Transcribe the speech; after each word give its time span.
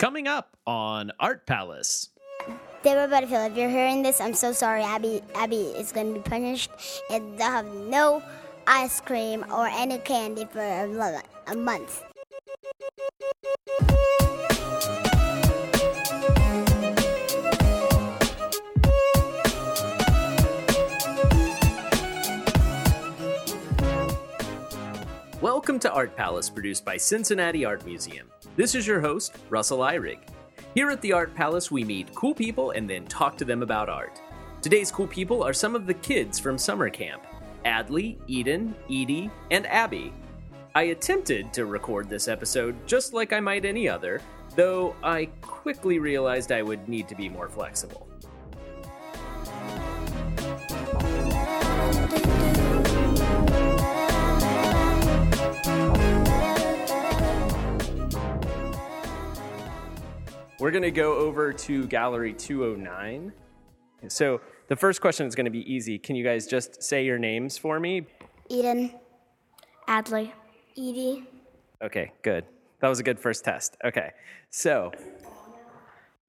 Coming 0.00 0.26
up 0.26 0.56
on 0.66 1.12
Art 1.20 1.44
Palace. 1.44 2.08
Deborah 2.82 3.06
Butterfield, 3.06 3.52
if 3.52 3.58
you're 3.58 3.68
hearing 3.68 4.00
this, 4.02 4.18
I'm 4.18 4.32
so 4.32 4.50
sorry. 4.50 4.82
Abby, 4.82 5.20
Abby 5.34 5.74
is 5.76 5.92
going 5.92 6.14
to 6.14 6.20
be 6.20 6.26
punished, 6.26 6.70
and 7.10 7.38
they'll 7.38 7.50
have 7.50 7.66
no 7.66 8.22
ice 8.66 8.98
cream 9.02 9.44
or 9.52 9.66
any 9.66 9.98
candy 9.98 10.46
for 10.46 10.60
a, 10.60 11.22
a 11.48 11.54
month. 11.54 12.02
Welcome 25.42 25.78
to 25.80 25.92
Art 25.92 26.16
Palace, 26.16 26.48
produced 26.48 26.86
by 26.86 26.96
Cincinnati 26.96 27.66
Art 27.66 27.84
Museum. 27.84 28.30
This 28.56 28.74
is 28.74 28.84
your 28.84 29.00
host, 29.00 29.36
Russell 29.48 29.78
Ihrig. 29.78 30.18
Here 30.74 30.90
at 30.90 31.00
the 31.00 31.12
Art 31.12 31.34
Palace, 31.36 31.70
we 31.70 31.84
meet 31.84 32.12
cool 32.16 32.34
people 32.34 32.72
and 32.72 32.90
then 32.90 33.06
talk 33.06 33.36
to 33.36 33.44
them 33.44 33.62
about 33.62 33.88
art. 33.88 34.20
Today's 34.60 34.90
cool 34.90 35.06
people 35.06 35.44
are 35.44 35.52
some 35.52 35.76
of 35.76 35.86
the 35.86 35.94
kids 35.94 36.40
from 36.40 36.58
summer 36.58 36.90
camp 36.90 37.22
Adley, 37.64 38.18
Eden, 38.26 38.74
Edie, 38.90 39.30
and 39.52 39.66
Abby. 39.68 40.12
I 40.74 40.82
attempted 40.84 41.52
to 41.52 41.64
record 41.64 42.08
this 42.08 42.26
episode 42.26 42.74
just 42.88 43.14
like 43.14 43.32
I 43.32 43.38
might 43.38 43.64
any 43.64 43.88
other, 43.88 44.20
though 44.56 44.96
I 45.02 45.26
quickly 45.42 46.00
realized 46.00 46.50
I 46.50 46.62
would 46.62 46.88
need 46.88 47.06
to 47.08 47.14
be 47.14 47.28
more 47.28 47.48
flexible. 47.48 48.08
We're 60.60 60.70
going 60.70 60.82
to 60.82 60.90
go 60.90 61.14
over 61.14 61.54
to 61.54 61.86
gallery 61.86 62.34
209. 62.34 63.32
So, 64.08 64.42
the 64.68 64.76
first 64.76 65.00
question 65.00 65.26
is 65.26 65.34
going 65.34 65.46
to 65.46 65.50
be 65.50 65.72
easy. 65.72 65.98
Can 65.98 66.16
you 66.16 66.22
guys 66.22 66.46
just 66.46 66.82
say 66.82 67.04
your 67.04 67.18
names 67.18 67.56
for 67.56 67.80
me? 67.80 68.06
Eden, 68.50 68.92
Adley. 69.88 70.32
Edie, 70.76 71.26
Okay, 71.82 72.12
good. 72.22 72.44
That 72.80 72.88
was 72.88 73.00
a 73.00 73.02
good 73.02 73.18
first 73.18 73.42
test. 73.42 73.78
Okay. 73.84 74.10
So, 74.50 74.92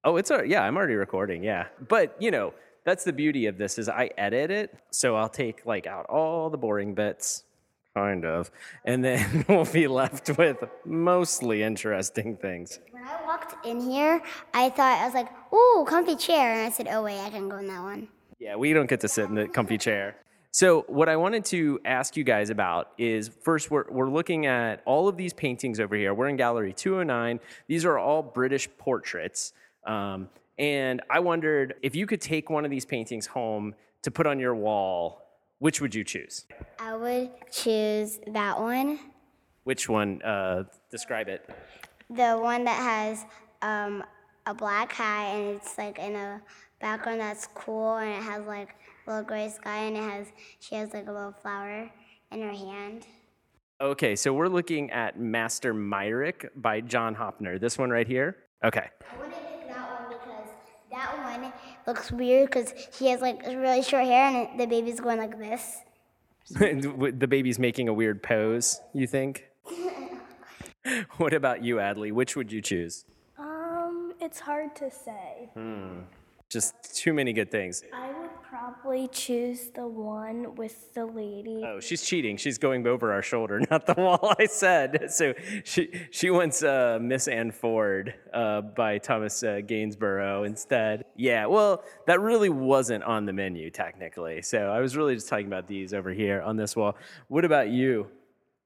oh, 0.06 0.16
it's 0.16 0.32
a, 0.32 0.44
yeah, 0.46 0.64
I'm 0.64 0.78
already 0.78 0.96
recording. 0.96 1.44
Yeah. 1.44 1.68
But, 1.90 2.16
you 2.20 2.32
know, 2.32 2.54
that's 2.86 3.04
the 3.04 3.14
beauty 3.14 3.48
of 3.48 3.58
this 3.58 3.78
is 3.78 3.90
I 3.90 4.12
edit 4.18 4.50
it, 4.50 4.74
so 4.92 5.16
I'll 5.16 5.30
take 5.30 5.66
like 5.66 5.88
out 5.88 6.06
all 6.08 6.50
the 6.50 6.58
boring 6.58 6.94
bits, 6.94 7.44
kind 7.96 8.26
of, 8.26 8.52
and 8.86 9.04
then 9.04 9.46
we'll 9.50 9.66
be 9.66 9.88
left 9.88 10.38
with 10.38 10.64
mostly 10.86 11.64
interesting 11.64 12.38
things. 12.38 12.80
When 12.92 13.04
I 13.04 13.22
walked 13.26 13.66
in 13.66 13.80
here, 13.80 14.22
I 14.54 14.70
thought, 14.70 15.00
I 15.00 15.06
was 15.06 15.14
like, 15.14 15.30
ooh, 15.54 15.86
comfy 15.88 16.16
chair. 16.16 16.54
And 16.54 16.62
I 16.62 16.70
said, 16.70 16.88
oh, 16.90 17.04
wait, 17.04 17.20
I 17.20 17.30
can 17.30 17.50
go 17.50 17.58
in 17.58 17.68
that 17.68 17.82
one. 17.82 18.08
Yeah, 18.40 18.56
we 18.56 18.74
don't 18.74 18.90
get 18.90 19.02
to 19.02 19.08
sit 19.08 19.30
in 19.30 19.36
the 19.36 19.48
comfy 19.48 19.78
chair. 19.78 20.16
So, 20.54 20.84
what 20.88 21.08
I 21.08 21.16
wanted 21.16 21.46
to 21.46 21.80
ask 21.86 22.18
you 22.18 22.26
guys 22.26 22.50
about 22.50 22.92
is 22.98 23.30
first, 23.30 23.72
we're, 23.72 23.86
we're 23.90 24.10
looking 24.10 24.48
at 24.48 24.82
all 24.86 25.08
of 25.08 25.16
these 25.16 25.32
paintings 25.32 25.80
over 25.80 25.96
here. 25.96 26.14
We're 26.14 26.28
in 26.28 26.36
Gallery 26.36 26.74
209. 26.74 27.40
These 27.68 27.86
are 27.86 27.98
all 27.98 28.22
British 28.22 28.68
portraits. 28.78 29.54
Um, 29.88 30.28
and 30.58 31.02
I 31.10 31.20
wondered 31.20 31.76
if 31.82 31.96
you 31.96 32.06
could 32.06 32.20
take 32.20 32.50
one 32.50 32.66
of 32.66 32.72
these 32.72 32.86
paintings 32.86 33.28
home 33.28 33.76
to 34.02 34.12
put 34.12 34.28
on 34.28 34.40
your 34.40 34.54
wall, 34.54 35.21
which 35.62 35.80
would 35.80 35.94
you 35.94 36.04
choose? 36.04 36.46
I 36.80 36.96
would 36.96 37.30
choose 37.52 38.20
that 38.28 38.60
one, 38.60 39.00
Which 39.64 39.88
one? 39.88 40.20
Uh, 40.24 40.64
describe 40.90 41.28
it. 41.28 41.48
the 42.10 42.34
one 42.34 42.64
that 42.64 42.78
has 42.82 43.26
um, 43.62 44.04
a 44.48 44.56
black 44.56 44.92
hat 44.92 45.36
and 45.36 45.56
it's 45.58 45.78
like 45.78 46.00
in 46.00 46.16
a 46.16 46.42
background 46.80 47.20
that's 47.22 47.48
cool 47.54 47.98
and 47.98 48.10
it 48.10 48.24
has 48.24 48.44
like 48.48 48.70
a 49.06 49.10
little 49.12 49.24
gray 49.24 49.50
sky 49.50 49.84
and 49.84 49.96
it 49.96 50.02
has, 50.02 50.28
she 50.60 50.74
has 50.74 50.94
like 50.96 51.08
a 51.08 51.12
little 51.12 51.32
flower 51.44 51.92
in 52.32 52.42
her 52.42 52.52
hand. 52.52 53.06
Okay, 53.80 54.16
so 54.16 54.34
we're 54.34 54.48
looking 54.48 54.90
at 54.90 55.20
Master 55.20 55.76
Myrick 55.76 56.50
by 56.56 56.82
John 56.82 57.16
Hoppner. 57.16 57.60
This 57.62 57.78
one 57.78 57.92
right 57.92 58.08
here? 58.08 58.36
Okay. 58.64 58.90
I 59.14 59.18
wouldn't 59.18 59.36
pick 59.36 59.68
that 59.68 60.02
one 60.02 60.10
because 60.10 60.50
that 60.92 61.18
one 61.20 61.54
looks 61.88 62.12
weird 62.12 62.50
because 62.50 62.74
she 62.98 63.08
has 63.08 63.22
like 63.22 63.46
really 63.46 63.82
short 63.82 64.06
hair 64.06 64.30
and 64.30 64.60
the 64.60 64.66
baby's 64.66 65.00
going 65.00 65.18
like 65.18 65.38
this. 65.38 65.78
the 66.50 67.28
baby's 67.30 67.60
making 67.60 67.88
a 67.88 67.94
weird 67.94 68.22
pose, 68.22 68.82
you 68.94 69.08
think? 69.08 69.46
what 71.18 71.34
about 71.34 71.64
you, 71.64 71.78
Adley? 71.78 72.12
Which 72.12 72.36
would 72.36 72.52
you 72.52 72.62
choose? 72.62 73.06
Um, 73.38 74.14
it's 74.20 74.40
hard 74.40 74.76
to 74.78 74.92
say. 74.92 75.50
Hmm. 75.54 76.00
Just 76.50 76.96
too 76.96 77.14
many 77.14 77.32
good 77.32 77.50
things. 77.50 77.84
I 77.94 78.12
would 78.12 78.21
probably 78.72 79.08
choose 79.08 79.70
the 79.72 79.88
one 79.88 80.56
with 80.56 80.94
the 80.94 81.06
lady. 81.06 81.62
Oh, 81.66 81.80
she's 81.80 82.04
cheating. 82.04 82.38
She's 82.38 82.58
going 82.58 82.86
over 82.88 83.12
our 83.12 83.22
shoulder, 83.22 83.62
not 83.72 83.86
the 83.86 83.96
wall 83.96 84.34
I 84.40 84.46
said. 84.46 85.12
So 85.12 85.34
she 85.64 85.92
she 86.12 86.30
wants 86.30 86.64
uh, 86.64 87.00
Miss 87.02 87.28
Ann 87.28 87.52
Ford 87.52 88.14
uh, 88.34 88.62
by 88.62 88.98
Thomas 88.98 89.44
uh, 89.44 89.62
Gainsborough 89.66 90.44
instead. 90.44 91.06
Yeah, 91.16 91.46
well, 91.48 91.84
that 92.08 92.20
really 92.20 92.50
wasn't 92.50 93.04
on 93.04 93.26
the 93.26 93.34
menu 93.34 93.70
technically. 93.70 94.42
So 94.42 94.68
I 94.68 94.80
was 94.80 94.96
really 94.96 95.16
just 95.16 95.28
talking 95.28 95.48
about 95.48 95.68
these 95.68 95.94
over 95.94 96.12
here 96.12 96.42
on 96.42 96.56
this 96.58 96.76
wall. 96.76 96.96
What 97.28 97.46
about 97.46 97.70
you? 97.70 98.08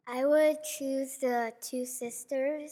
I 0.07 0.25
would 0.25 0.57
choose 0.77 1.17
the 1.17 1.51
two 1.61 1.85
sisters. 1.85 2.71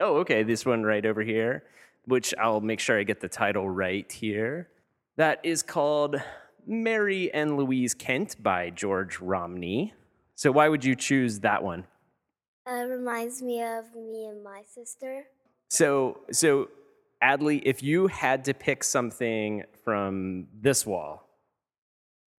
Oh, 0.00 0.16
okay, 0.18 0.42
this 0.42 0.66
one 0.66 0.82
right 0.82 1.04
over 1.04 1.22
here, 1.22 1.64
which 2.06 2.34
I'll 2.40 2.60
make 2.60 2.80
sure 2.80 2.98
I 2.98 3.04
get 3.04 3.20
the 3.20 3.28
title 3.28 3.68
right 3.68 4.10
here. 4.10 4.68
That 5.16 5.38
is 5.44 5.62
called 5.62 6.20
Mary 6.66 7.32
and 7.32 7.56
Louise 7.56 7.94
Kent 7.94 8.42
by 8.42 8.70
George 8.70 9.20
Romney. 9.20 9.94
So 10.34 10.50
why 10.50 10.68
would 10.68 10.84
you 10.84 10.94
choose 10.94 11.40
that 11.40 11.62
one? 11.62 11.84
Uh, 12.66 12.86
reminds 12.88 13.42
me 13.42 13.62
of 13.62 13.94
me 13.94 14.26
and 14.26 14.42
my 14.42 14.62
sister. 14.66 15.24
So, 15.68 16.20
so 16.30 16.68
Adley, 17.22 17.62
if 17.64 17.82
you 17.82 18.06
had 18.06 18.44
to 18.44 18.54
pick 18.54 18.82
something 18.82 19.64
from 19.84 20.46
this 20.60 20.86
wall, 20.86 21.28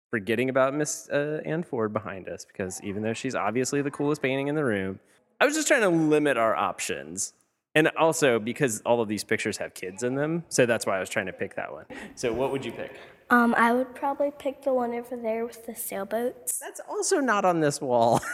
forgetting 0.09 0.49
about 0.49 0.73
Miss 0.73 1.09
uh, 1.09 1.41
Ann 1.45 1.63
Ford 1.63 1.93
behind 1.93 2.27
us, 2.27 2.45
because 2.45 2.81
even 2.83 3.03
though 3.03 3.13
she's 3.13 3.35
obviously 3.35 3.81
the 3.81 3.91
coolest 3.91 4.21
painting 4.21 4.47
in 4.47 4.55
the 4.55 4.63
room, 4.63 4.99
I 5.39 5.45
was 5.45 5.55
just 5.55 5.67
trying 5.67 5.81
to 5.81 5.89
limit 5.89 6.37
our 6.37 6.55
options. 6.55 7.33
And 7.75 7.89
also 7.99 8.39
because 8.39 8.81
all 8.85 9.01
of 9.01 9.09
these 9.09 9.23
pictures 9.23 9.57
have 9.57 9.73
kids 9.73 10.01
in 10.01 10.15
them, 10.15 10.45
so 10.47 10.65
that's 10.65 10.85
why 10.85 10.95
I 10.95 10.99
was 11.01 11.09
trying 11.09 11.25
to 11.25 11.33
pick 11.33 11.55
that 11.55 11.71
one. 11.71 11.85
So, 12.15 12.31
what 12.31 12.51
would 12.51 12.63
you 12.63 12.71
pick? 12.71 12.93
Um, 13.29 13.55
I 13.57 13.73
would 13.73 13.95
probably 13.95 14.31
pick 14.37 14.61
the 14.63 14.73
one 14.73 14.93
over 14.93 15.17
there 15.17 15.45
with 15.45 15.65
the 15.65 15.75
sailboats. 15.75 16.59
That's 16.59 16.79
also 16.87 17.19
not 17.19 17.43
on 17.43 17.59
this 17.59 17.81
wall. 17.81 18.21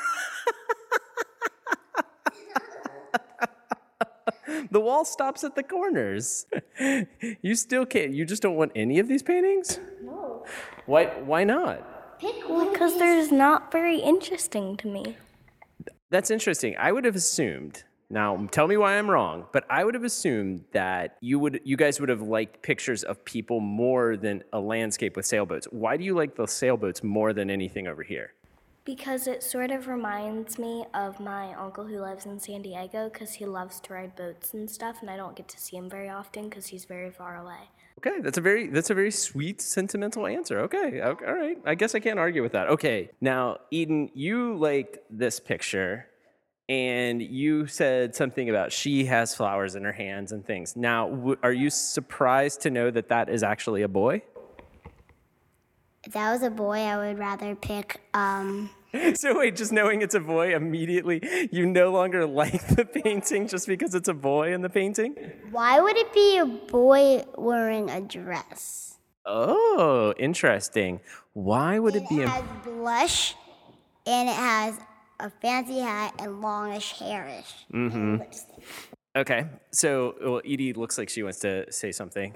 the 4.71 4.81
wall 4.81 5.05
stops 5.05 5.43
at 5.45 5.55
the 5.55 5.63
corners. 5.63 6.45
you 7.41 7.55
still 7.55 7.85
can't. 7.85 8.13
You 8.13 8.25
just 8.25 8.41
don't 8.41 8.55
want 8.55 8.73
any 8.75 8.99
of 8.99 9.07
these 9.07 9.23
paintings? 9.23 9.79
No. 10.03 10.45
Why? 10.85 11.05
Why 11.05 11.45
not? 11.45 12.19
Pick 12.19 12.49
one. 12.49 12.71
Because 12.71 12.99
there's 12.99 13.31
not 13.31 13.71
very 13.71 13.97
interesting 13.97 14.75
to 14.77 14.87
me. 14.87 15.15
That's 16.09 16.29
interesting. 16.29 16.75
I 16.77 16.91
would 16.91 17.05
have 17.05 17.15
assumed. 17.15 17.85
Now, 18.11 18.45
tell 18.51 18.67
me 18.67 18.75
why 18.75 18.97
I'm 18.97 19.09
wrong, 19.09 19.45
but 19.53 19.63
I 19.69 19.85
would 19.85 19.93
have 19.93 20.03
assumed 20.03 20.65
that 20.73 21.15
you 21.21 21.39
would, 21.39 21.61
you 21.63 21.77
guys 21.77 22.01
would 22.01 22.09
have 22.09 22.21
liked 22.21 22.61
pictures 22.61 23.03
of 23.03 23.23
people 23.23 23.61
more 23.61 24.17
than 24.17 24.43
a 24.51 24.59
landscape 24.59 25.15
with 25.15 25.25
sailboats. 25.25 25.65
Why 25.71 25.95
do 25.95 26.03
you 26.03 26.13
like 26.13 26.35
the 26.35 26.45
sailboats 26.45 27.03
more 27.03 27.31
than 27.31 27.49
anything 27.49 27.87
over 27.87 28.03
here? 28.03 28.33
Because 28.83 29.27
it 29.27 29.43
sort 29.43 29.71
of 29.71 29.87
reminds 29.87 30.59
me 30.59 30.85
of 30.93 31.21
my 31.21 31.53
uncle 31.53 31.85
who 31.85 32.01
lives 32.01 32.25
in 32.25 32.37
San 32.37 32.61
Diego 32.63 33.09
because 33.09 33.31
he 33.33 33.45
loves 33.45 33.79
to 33.81 33.93
ride 33.93 34.15
boats 34.17 34.53
and 34.53 34.69
stuff, 34.69 34.97
and 35.01 35.09
I 35.09 35.15
don't 35.15 35.35
get 35.35 35.47
to 35.47 35.57
see 35.57 35.77
him 35.77 35.89
very 35.89 36.09
often 36.09 36.49
because 36.49 36.67
he's 36.67 36.83
very 36.83 37.11
far 37.11 37.37
away. 37.37 37.69
Okay, 37.99 38.19
that's 38.21 38.39
a 38.39 38.41
very 38.41 38.67
that's 38.67 38.89
a 38.89 38.95
very 38.95 39.11
sweet, 39.11 39.61
sentimental 39.61 40.25
answer. 40.25 40.59
Okay, 40.61 41.01
okay, 41.01 41.25
all 41.25 41.35
right. 41.35 41.57
I 41.65 41.75
guess 41.75 41.93
I 41.93 41.99
can't 41.99 42.17
argue 42.17 42.41
with 42.41 42.53
that. 42.53 42.67
Okay, 42.69 43.11
now 43.21 43.57
Eden, 43.69 44.09
you 44.15 44.57
liked 44.57 44.97
this 45.09 45.39
picture, 45.39 46.07
and 46.71 47.21
you 47.21 47.67
said 47.67 48.15
something 48.15 48.49
about 48.49 48.71
she 48.71 49.03
has 49.03 49.35
flowers 49.35 49.75
in 49.75 49.83
her 49.83 49.91
hands 49.91 50.31
and 50.31 50.45
things. 50.45 50.77
Now, 50.77 51.09
w- 51.09 51.35
are 51.43 51.51
you 51.51 51.69
surprised 51.69 52.61
to 52.61 52.69
know 52.69 52.89
that 52.89 53.09
that 53.09 53.27
is 53.27 53.43
actually 53.43 53.81
a 53.81 53.89
boy? 53.89 54.21
If 56.05 56.13
that 56.13 56.31
was 56.31 56.43
a 56.43 56.49
boy, 56.49 56.77
I 56.79 56.95
would 57.09 57.19
rather 57.19 57.55
pick. 57.55 57.99
Um, 58.13 58.69
So 59.15 59.39
wait, 59.39 59.57
just 59.57 59.73
knowing 59.73 60.01
it's 60.01 60.15
a 60.15 60.19
boy 60.21 60.55
immediately, 60.55 61.21
you 61.51 61.65
no 61.65 61.91
longer 61.91 62.25
like 62.41 62.65
the 62.69 62.85
painting 62.85 63.47
just 63.49 63.67
because 63.67 63.93
it's 63.93 64.07
a 64.07 64.13
boy 64.13 64.53
in 64.53 64.61
the 64.61 64.69
painting? 64.69 65.15
why 65.51 65.81
would 65.81 65.97
it 65.97 66.13
be 66.13 66.37
a 66.37 66.45
boy 66.45 67.25
wearing 67.37 67.89
a 67.89 67.99
dress? 67.99 68.97
Oh, 69.25 70.13
interesting. 70.17 71.01
Why 71.33 71.79
would 71.79 71.95
it 71.97 72.07
be 72.07 72.21
It 72.21 72.25
a 72.25 72.29
has 72.29 72.43
blush, 72.63 73.35
and 74.05 74.29
it 74.29 74.35
has 74.35 74.79
a 75.21 75.29
fancy 75.29 75.79
hat 75.79 76.13
and 76.19 76.41
longish 76.41 76.93
hairish. 76.95 77.53
Mm-hmm. 77.73 78.17
Okay. 79.15 79.45
So, 79.71 80.15
well, 80.23 80.41
Edie 80.45 80.73
looks 80.73 80.97
like 80.97 81.09
she 81.09 81.23
wants 81.23 81.39
to 81.39 81.71
say 81.71 81.91
something. 81.91 82.33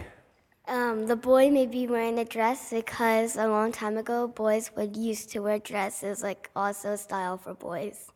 Um, 0.68 1.06
the 1.06 1.16
boy 1.16 1.52
may 1.52 1.68
be 1.68 1.88
wearing 1.88 2.18
a 2.20 2.26
dress 2.26 2.72
because 2.72 3.36
a 3.36 3.48
long 3.48 3.72
time 3.72 3.98
ago, 3.98 4.28
boys 4.28 4.72
would 4.76 4.98
used 4.98 5.30
to 5.32 5.40
wear 5.40 5.60
dresses, 5.60 6.24
like 6.24 6.50
also 6.56 6.96
style 6.96 7.38
for 7.38 7.54
boys. 7.54 8.08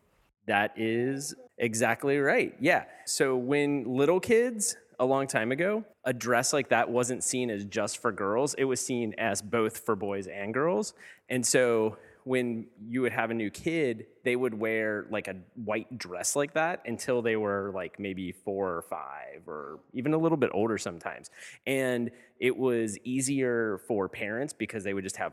That 0.46 0.72
is 0.76 1.34
exactly 1.58 2.18
right. 2.18 2.54
Yeah. 2.60 2.84
So 3.06 3.36
when 3.36 3.84
little 3.84 4.18
kids 4.18 4.76
a 4.98 5.04
long 5.04 5.26
time 5.26 5.52
ago, 5.52 5.84
a 6.04 6.12
dress 6.12 6.52
like 6.52 6.70
that 6.70 6.90
wasn't 6.90 7.22
seen 7.22 7.50
as 7.50 7.64
just 7.64 7.98
for 7.98 8.10
girls, 8.10 8.54
it 8.54 8.64
was 8.64 8.84
seen 8.84 9.14
as 9.16 9.40
both 9.40 9.78
for 9.78 9.94
boys 9.94 10.26
and 10.26 10.52
girls. 10.52 10.92
And 11.28 11.46
so 11.46 11.96
when 12.30 12.64
you 12.86 13.02
would 13.02 13.10
have 13.10 13.32
a 13.32 13.34
new 13.34 13.50
kid, 13.50 14.06
they 14.22 14.36
would 14.36 14.54
wear 14.54 15.04
like 15.10 15.26
a 15.26 15.34
white 15.56 15.98
dress 15.98 16.36
like 16.36 16.54
that 16.54 16.80
until 16.86 17.22
they 17.22 17.34
were 17.34 17.72
like 17.74 17.98
maybe 17.98 18.30
four 18.30 18.68
or 18.68 18.82
five 18.82 19.42
or 19.48 19.80
even 19.94 20.14
a 20.14 20.16
little 20.16 20.38
bit 20.38 20.48
older 20.54 20.78
sometimes. 20.78 21.28
And 21.66 22.12
it 22.38 22.56
was 22.56 22.96
easier 23.02 23.80
for 23.88 24.08
parents 24.08 24.52
because 24.52 24.84
they 24.84 24.94
would 24.94 25.02
just 25.02 25.16
have 25.16 25.32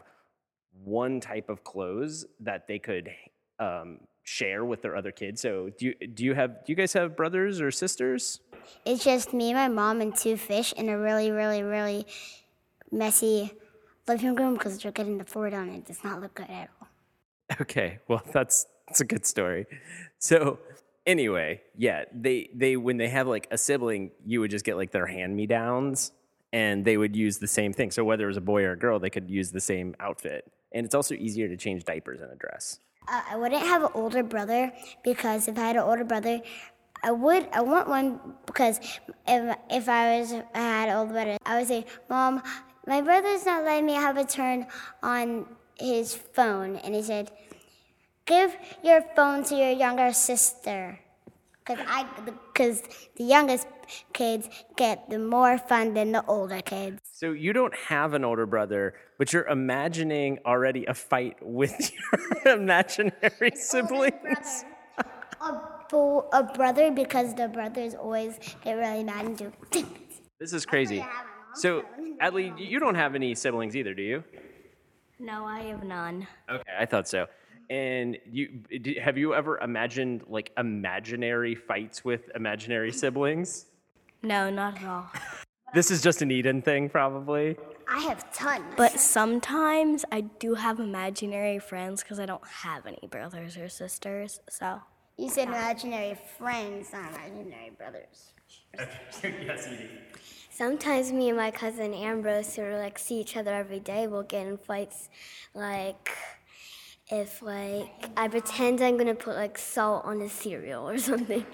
one 0.84 1.20
type 1.20 1.50
of 1.50 1.64
clothes 1.64 2.26
that 2.40 2.66
they 2.66 2.80
could 2.80 3.12
um, 3.60 4.00
share 4.24 4.66
with 4.66 4.82
their 4.82 4.96
other 4.96 5.12
kids. 5.12 5.40
So 5.40 5.70
do 5.78 5.86
you, 5.86 6.08
do 6.08 6.26
you 6.26 6.34
have 6.34 6.66
do 6.66 6.72
you 6.72 6.76
guys 6.76 6.94
have 6.94 7.16
brothers 7.16 7.62
or 7.62 7.70
sisters? 7.70 8.40
It's 8.86 9.04
just 9.04 9.36
me, 9.36 9.54
my 9.54 9.68
mom, 9.68 10.02
and 10.02 10.18
two 10.18 10.36
fish 10.36 10.74
in 10.74 10.90
a 10.90 10.98
really, 10.98 11.30
really, 11.30 11.62
really 11.62 12.08
messy 12.92 13.52
living 14.08 14.36
room 14.36 14.54
because 14.56 14.80
they're 14.80 14.92
getting 14.92 15.18
the 15.18 15.40
on 15.40 15.70
it. 15.70 15.78
It 15.78 15.86
does 15.86 16.04
not 16.04 16.22
look 16.22 16.34
good 16.34 16.50
at 16.50 16.70
all. 16.72 16.77
Okay, 17.62 18.00
well 18.08 18.22
that's 18.32 18.68
that's 18.88 19.02
a 19.02 19.06
good 19.06 19.26
story. 19.26 19.66
So 20.20 20.60
anyway, 21.06 21.62
yeah, 21.78 22.06
they 22.14 22.50
they 22.54 22.78
when 22.78 22.98
they 22.98 23.10
have 23.10 23.28
like 23.28 23.48
a 23.52 23.58
sibling, 23.58 24.12
you 24.26 24.40
would 24.42 24.52
just 24.52 24.66
get 24.66 24.78
like 24.78 24.92
their 24.92 25.08
hand 25.08 25.36
me 25.36 25.48
downs, 25.48 26.12
and 26.54 26.84
they 26.86 26.98
would 26.98 27.16
use 27.16 27.38
the 27.38 27.48
same 27.48 27.74
thing. 27.74 27.92
So 27.92 28.04
whether 28.04 28.26
it 28.26 28.28
was 28.28 28.38
a 28.38 28.42
boy 28.42 28.64
or 28.64 28.74
a 28.74 28.78
girl, 28.78 29.00
they 29.00 29.10
could 29.10 29.30
use 29.30 29.52
the 29.52 29.62
same 29.62 29.96
outfit, 30.00 30.52
and 30.74 30.86
it's 30.86 30.96
also 30.96 31.16
easier 31.16 31.48
to 31.48 31.58
change 31.58 31.86
diapers 31.86 32.22
in 32.22 32.30
a 32.30 32.36
dress. 32.36 32.80
Uh, 33.08 33.22
I 33.32 33.38
wouldn't 33.38 33.62
have 33.62 33.84
an 33.84 33.90
older 33.94 34.24
brother 34.24 34.72
because 35.04 35.48
if 35.48 35.58
I 35.58 35.68
had 35.68 35.76
an 35.78 35.84
older 35.84 36.04
brother, 36.04 36.42
I 37.04 37.12
would. 37.12 37.48
I 37.54 37.62
want 37.62 37.88
one 37.88 38.20
because 38.46 38.80
if 39.28 39.58
if 39.70 39.90
I 39.90 40.20
was 40.20 40.34
I 40.54 40.60
had 40.60 40.90
an 40.90 40.98
older 40.98 41.14
brother, 41.14 41.38
I 41.46 41.58
would 41.58 41.68
say, 41.68 41.86
"Mom, 42.10 42.44
my 42.86 43.02
brother's 43.02 43.46
not 43.46 43.64
letting 43.64 43.86
me 43.86 43.94
have 43.94 44.18
a 44.18 44.26
turn 44.26 44.68
on 45.04 45.46
his 45.80 46.16
phone," 46.16 46.76
and 46.78 46.94
he 46.96 47.02
said, 47.04 47.32
"Give 48.26 48.56
your 48.84 49.02
phone 49.16 49.44
to 49.46 49.56
your 49.56 49.72
younger 49.72 50.14
sister." 50.14 51.00
Because 51.66 51.86
I, 51.90 52.06
because 52.24 52.82
the 53.18 53.26
youngest 53.26 53.68
kids 54.14 54.48
get 54.78 55.10
the 55.10 55.20
more 55.20 55.58
fun 55.58 55.94
than 55.94 56.14
the 56.14 56.24
older 56.26 56.62
kids. 56.62 57.02
So 57.12 57.32
you 57.32 57.52
don't 57.52 57.76
have 57.76 58.14
an 58.14 58.24
older 58.24 58.46
brother, 58.46 58.94
but 59.18 59.34
you're 59.34 59.48
imagining 59.48 60.40
already 60.46 60.86
a 60.86 60.94
fight 60.94 61.36
with 61.42 61.92
your 62.46 62.56
imaginary 62.56 63.52
siblings. 63.56 64.64
A, 65.42 65.54
bo- 65.90 66.30
a 66.32 66.44
brother 66.44 66.90
because 66.92 67.36
the 67.36 67.50
brothers 67.50 67.96
always 67.96 68.40
get 68.64 68.74
really 68.76 69.04
mad 69.04 69.26
and 69.26 69.38
do. 69.38 69.52
things. 69.70 69.90
This 70.40 70.54
is 70.54 70.66
crazy. 70.66 71.06
So, 71.56 71.84
Adley, 72.22 72.54
you 72.58 72.80
don't 72.80 72.96
have 72.96 73.14
any 73.14 73.36
siblings 73.36 73.76
either, 73.76 73.94
do 73.94 74.04
you? 74.04 74.24
No, 75.20 75.46
I 75.46 75.62
have 75.62 75.84
none. 75.84 76.28
Okay, 76.50 76.72
I 76.80 76.86
thought 76.86 77.08
so. 77.08 77.28
And 77.70 78.18
you 78.30 78.48
d- 78.82 78.98
have 79.00 79.18
you 79.18 79.34
ever 79.34 79.58
imagined 79.60 80.24
like 80.28 80.52
imaginary 80.58 81.56
fights 81.56 82.06
with 82.06 82.30
imaginary 82.36 82.92
siblings? 82.92 83.66
No, 84.24 84.50
not 84.50 84.78
at 84.82 84.86
all. 84.88 85.12
This 85.74 85.92
is 85.92 86.02
just 86.02 86.22
an 86.22 86.32
Eden 86.32 86.62
thing, 86.62 86.88
probably. 86.88 87.58
I 87.90 88.00
have 88.04 88.32
tons. 88.32 88.64
But 88.78 89.02
sometimes 89.02 90.06
I 90.14 90.22
do 90.22 90.54
have 90.54 90.80
imaginary 90.80 91.60
friends 91.60 92.02
because 92.02 92.22
I 92.22 92.26
don't 92.26 92.48
have 92.48 92.86
any 92.86 93.06
brothers 93.12 93.58
or 93.58 93.68
sisters. 93.68 94.40
So 94.50 94.82
You 95.18 95.30
said 95.30 95.50
imaginary 95.50 96.18
friends, 96.38 96.94
not 96.94 97.10
imaginary 97.14 97.72
brothers. 97.78 98.32
yes, 99.24 99.68
Edie. 99.68 99.90
Sometimes 100.50 101.12
me 101.12 101.30
and 101.30 101.38
my 101.38 101.52
cousin 101.52 101.94
Ambrose, 101.94 102.56
who 102.56 102.64
like 102.74 102.98
see 102.98 103.20
each 103.20 103.38
other 103.38 103.54
every 103.54 103.80
day, 103.80 104.08
will 104.08 104.24
get 104.24 104.48
in 104.48 104.58
fights. 104.58 105.10
Like 105.54 106.10
if 107.10 107.42
like 107.42 108.10
I 108.18 108.28
pretend 108.28 108.82
I'm 108.82 108.98
gonna 108.98 109.16
put 109.16 109.36
like 109.36 109.58
salt 109.58 110.06
on 110.06 110.20
the 110.20 110.30
cereal 110.30 110.90
or 110.90 110.98
something. 110.98 111.46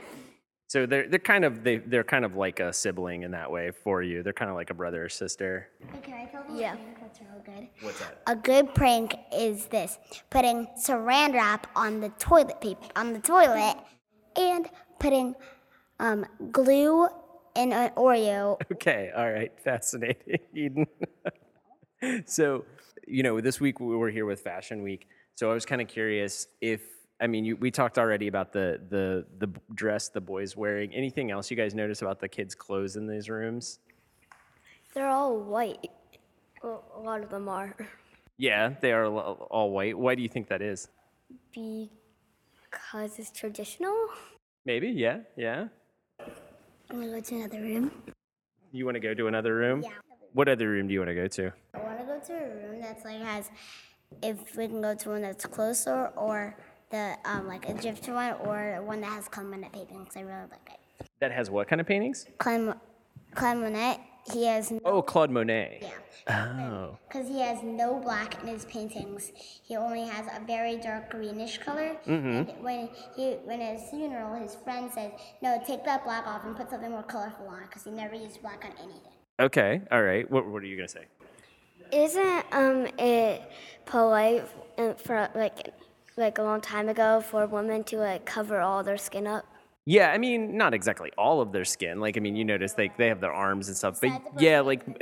So 0.67 0.85
they're 0.85 1.07
they're 1.07 1.19
kind 1.19 1.45
of 1.45 1.63
they 1.63 1.77
they're 1.77 2.03
kind 2.03 2.25
of 2.25 2.35
like 2.35 2.59
a 2.59 2.73
sibling 2.73 3.23
in 3.23 3.31
that 3.31 3.51
way 3.51 3.71
for 3.71 4.01
you. 4.01 4.23
They're 4.23 4.33
kind 4.33 4.49
of 4.49 4.55
like 4.55 4.69
a 4.69 4.73
brother 4.73 5.05
or 5.05 5.09
sister. 5.09 5.67
Can 6.01 6.13
I 6.13 6.25
tell 6.25 6.43
you 6.49 6.61
Yeah. 6.61 6.73
a 6.73 6.77
prank 6.77 6.99
that's 7.01 7.19
real 7.19 7.43
good? 7.45 7.67
What's 7.81 7.99
that? 7.99 8.21
A 8.25 8.35
good 8.35 8.73
prank 8.73 9.15
is 9.31 9.65
this: 9.67 9.99
putting 10.29 10.67
saran 10.79 11.33
wrap 11.33 11.67
on 11.75 11.99
the 11.99 12.09
toilet 12.17 12.59
paper 12.61 12.87
on 12.95 13.13
the 13.13 13.19
toilet, 13.19 13.75
and 14.35 14.67
putting 14.99 15.35
um, 16.03 16.25
glue 16.51 17.07
and 17.55 17.73
an 17.73 17.91
Oreo. 17.91 18.59
Okay, 18.73 19.11
all 19.15 19.31
right, 19.31 19.51
fascinating, 19.63 20.39
Eden. 20.53 20.85
so, 22.25 22.65
you 23.07 23.23
know, 23.23 23.39
this 23.39 23.59
week 23.61 23.79
we 23.79 23.95
were 23.95 24.09
here 24.09 24.25
with 24.25 24.41
Fashion 24.41 24.83
Week, 24.83 25.07
so 25.35 25.49
I 25.49 25.53
was 25.53 25.65
kind 25.65 25.81
of 25.81 25.87
curious 25.87 26.47
if 26.61 26.81
I 27.21 27.27
mean, 27.27 27.45
you, 27.45 27.55
we 27.55 27.71
talked 27.71 27.97
already 27.97 28.27
about 28.27 28.51
the 28.51 28.81
the 28.89 29.25
the 29.39 29.47
dress 29.73 30.09
the 30.09 30.19
boys 30.19 30.57
wearing. 30.57 30.93
Anything 30.93 31.31
else 31.31 31.49
you 31.49 31.55
guys 31.55 31.73
notice 31.73 32.01
about 32.01 32.19
the 32.19 32.27
kids' 32.27 32.53
clothes 32.53 32.97
in 32.97 33.07
these 33.07 33.29
rooms? 33.29 33.79
They're 34.93 35.07
all 35.07 35.39
white. 35.39 35.89
Well, 36.61 36.83
a 36.97 36.99
lot 36.99 37.23
of 37.23 37.29
them 37.29 37.47
are. 37.47 37.75
Yeah, 38.37 38.73
they 38.81 38.91
are 38.91 39.05
all 39.05 39.47
all 39.49 39.71
white. 39.71 39.97
Why 39.97 40.15
do 40.15 40.21
you 40.21 40.27
think 40.27 40.49
that 40.49 40.61
is? 40.61 40.89
Because 41.53 43.19
it's 43.19 43.31
traditional. 43.31 43.95
Maybe, 44.65 44.89
yeah, 44.89 45.19
yeah. 45.37 45.67
I'm 46.93 46.99
gonna 46.99 47.11
go 47.11 47.21
to 47.21 47.35
another 47.37 47.59
room. 47.59 47.91
You 48.71 48.85
want 48.85 48.95
to 48.95 48.99
go 48.99 49.15
to 49.15 49.25
another 49.25 49.55
room? 49.55 49.81
Yeah. 49.81 49.89
What 50.33 50.47
other 50.47 50.69
room 50.69 50.87
do 50.87 50.93
you 50.93 50.99
want 50.99 51.09
to 51.09 51.15
go 51.15 51.27
to? 51.27 51.51
I 51.73 51.79
want 51.79 51.99
to 51.99 52.05
go 52.05 52.19
to 52.19 52.33
a 52.33 52.69
room 52.69 52.81
that's 52.81 53.03
like 53.03 53.19
has, 53.19 53.49
if 54.21 54.55
we 54.55 54.67
can 54.67 54.79
go 54.79 54.93
to 54.93 55.09
one 55.09 55.23
that's 55.23 55.43
closer, 55.47 56.11
or 56.15 56.55
the 56.91 57.15
um, 57.25 57.47
like 57.47 57.67
Egyptian 57.67 58.13
one, 58.13 58.33
or 58.41 58.83
one 58.83 59.01
that 59.01 59.11
has 59.11 59.27
Clement 59.27 59.71
paintings. 59.73 60.13
I 60.15 60.19
really 60.19 60.41
like 60.51 60.69
it. 60.69 61.07
That 61.19 61.31
has 61.31 61.49
what 61.49 61.67
kind 61.67 61.81
of 61.81 61.87
paintings? 61.87 62.27
Clem, 62.37 62.75
Clement, 63.33 63.99
he 64.31 64.45
has 64.45 64.71
no, 64.71 64.79
Oh, 64.85 65.01
Claude 65.01 65.31
Monet. 65.31 65.79
yeah. 65.81 65.89
Oh. 66.25 66.97
Because 67.07 67.27
he 67.27 67.41
has 67.41 67.61
no 67.63 67.99
black 67.99 68.41
in 68.41 68.47
his 68.47 68.63
paintings. 68.65 69.31
He 69.35 69.75
only 69.75 70.03
has 70.05 70.25
a 70.27 70.45
very 70.45 70.77
dark 70.77 71.09
greenish 71.09 71.57
color. 71.57 71.97
And 72.05 72.47
when 72.61 72.89
he 73.15 73.33
when 73.43 73.59
at 73.61 73.79
his 73.79 73.89
funeral, 73.89 74.33
his 74.35 74.55
friend 74.55 74.89
said, 74.93 75.11
"No, 75.41 75.61
take 75.67 75.83
that 75.83 76.05
black 76.05 76.25
off 76.25 76.45
and 76.45 76.55
put 76.55 76.69
something 76.69 76.91
more 76.91 77.03
colorful 77.03 77.47
on," 77.49 77.63
because 77.63 77.83
he 77.83 77.91
never 77.91 78.15
used 78.15 78.41
black 78.41 78.63
on 78.63 78.71
anything. 78.81 79.11
Okay, 79.41 79.81
all 79.91 80.01
right. 80.01 80.29
What, 80.31 80.47
what 80.47 80.63
are 80.63 80.65
you 80.65 80.77
going 80.77 80.87
to 80.87 80.93
say? 80.93 81.05
Isn't 81.91 82.45
um 82.53 82.87
it 82.97 83.41
polite 83.85 84.47
uh, 84.77 84.93
for 84.93 85.29
like 85.35 85.73
like 86.15 86.37
a 86.37 86.43
long 86.43 86.61
time 86.61 86.87
ago 86.87 87.19
for 87.19 87.45
women 87.47 87.83
to 87.85 87.97
like 87.97 88.23
cover 88.25 88.61
all 88.61 88.81
their 88.83 88.97
skin 88.97 89.27
up? 89.27 89.45
Yeah, 89.85 90.11
I 90.11 90.17
mean, 90.17 90.55
not 90.55 90.73
exactly 90.73 91.11
all 91.17 91.41
of 91.41 91.51
their 91.51 91.65
skin. 91.65 91.99
Like, 91.99 92.15
I 92.15 92.21
mean, 92.21 92.37
you 92.37 92.45
notice 92.45 92.71
they 92.73 92.89
they 92.97 93.07
have 93.07 93.19
their 93.19 93.33
arms 93.33 93.67
and 93.67 93.75
stuff. 93.75 93.99
But 93.99 94.11
yeah, 94.39 94.61
like 94.61 94.81
uh, 94.87 94.93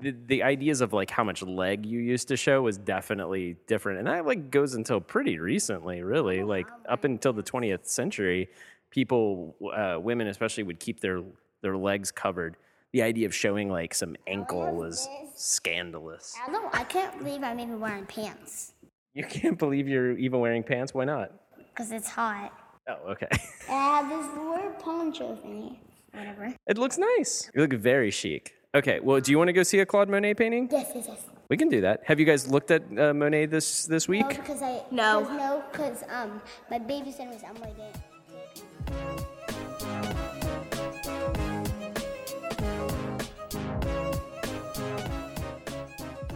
the, 0.00 0.14
the 0.26 0.42
ideas 0.42 0.80
of 0.80 0.92
like 0.92 1.08
how 1.08 1.22
much 1.22 1.42
leg 1.42 1.86
you 1.86 2.00
used 2.00 2.26
to 2.28 2.36
show 2.36 2.62
was 2.62 2.76
definitely 2.76 3.56
different, 3.68 3.98
and 4.00 4.08
that 4.08 4.26
like 4.26 4.50
goes 4.50 4.74
until 4.74 5.00
pretty 5.00 5.38
recently, 5.38 6.02
really. 6.02 6.42
Like 6.42 6.66
up 6.88 7.04
until 7.04 7.32
the 7.32 7.44
20th 7.44 7.86
century, 7.86 8.48
people, 8.90 9.54
uh, 9.72 10.00
women 10.00 10.26
especially, 10.26 10.64
would 10.64 10.80
keep 10.80 10.98
their 10.98 11.22
their 11.62 11.76
legs 11.76 12.10
covered. 12.10 12.56
The 12.92 13.02
idea 13.02 13.26
of 13.26 13.34
showing 13.34 13.70
like 13.70 13.94
some 13.94 14.16
ankle 14.26 14.74
was 14.74 15.08
scandalous. 15.36 16.34
I 16.44 16.50
don't. 16.50 16.74
I 16.74 16.82
can't 16.82 17.16
believe 17.18 17.44
I'm 17.44 17.60
even 17.60 17.78
wearing 17.78 18.06
pants 18.06 18.72
You 19.14 19.24
can't 19.24 19.58
believe 19.58 19.86
you're 19.88 20.18
even 20.18 20.40
wearing 20.40 20.64
pants. 20.64 20.92
Why 20.92 21.04
not? 21.04 21.30
because 21.72 21.90
it's 21.90 22.08
hot. 22.08 22.52
Oh, 22.88 23.12
okay. 23.12 23.28
And 23.30 23.40
I 23.70 24.02
have 24.02 24.08
this 24.10 24.30
weird 24.36 24.78
poncho 24.78 25.38
thingy. 25.44 25.76
Whatever. 26.12 26.54
It 26.66 26.78
looks 26.78 26.98
nice. 26.98 27.50
You 27.54 27.62
look 27.62 27.72
very 27.72 28.10
chic. 28.10 28.54
Okay, 28.74 29.00
well, 29.00 29.20
do 29.20 29.30
you 29.30 29.38
want 29.38 29.48
to 29.48 29.52
go 29.52 29.62
see 29.62 29.80
a 29.80 29.86
Claude 29.86 30.08
Monet 30.08 30.34
painting? 30.34 30.68
Yes, 30.70 30.90
yes, 30.94 31.06
yes. 31.08 31.26
We 31.48 31.56
can 31.56 31.68
do 31.68 31.80
that. 31.82 32.02
Have 32.04 32.18
you 32.18 32.26
guys 32.26 32.48
looked 32.48 32.70
at 32.70 32.82
uh, 32.98 33.14
Monet 33.14 33.46
this 33.46 33.86
this 33.86 34.08
week? 34.08 34.22
No, 34.22 34.28
because 34.28 34.62
I 34.62 34.82
No. 34.90 35.24
Cause, 35.24 35.36
no, 35.36 35.64
because 35.70 36.04
um, 36.08 36.42
my 36.70 36.78
babysitter 36.78 37.32
was 37.32 37.42
Emily 37.42 37.72
didn't. 37.76 39.24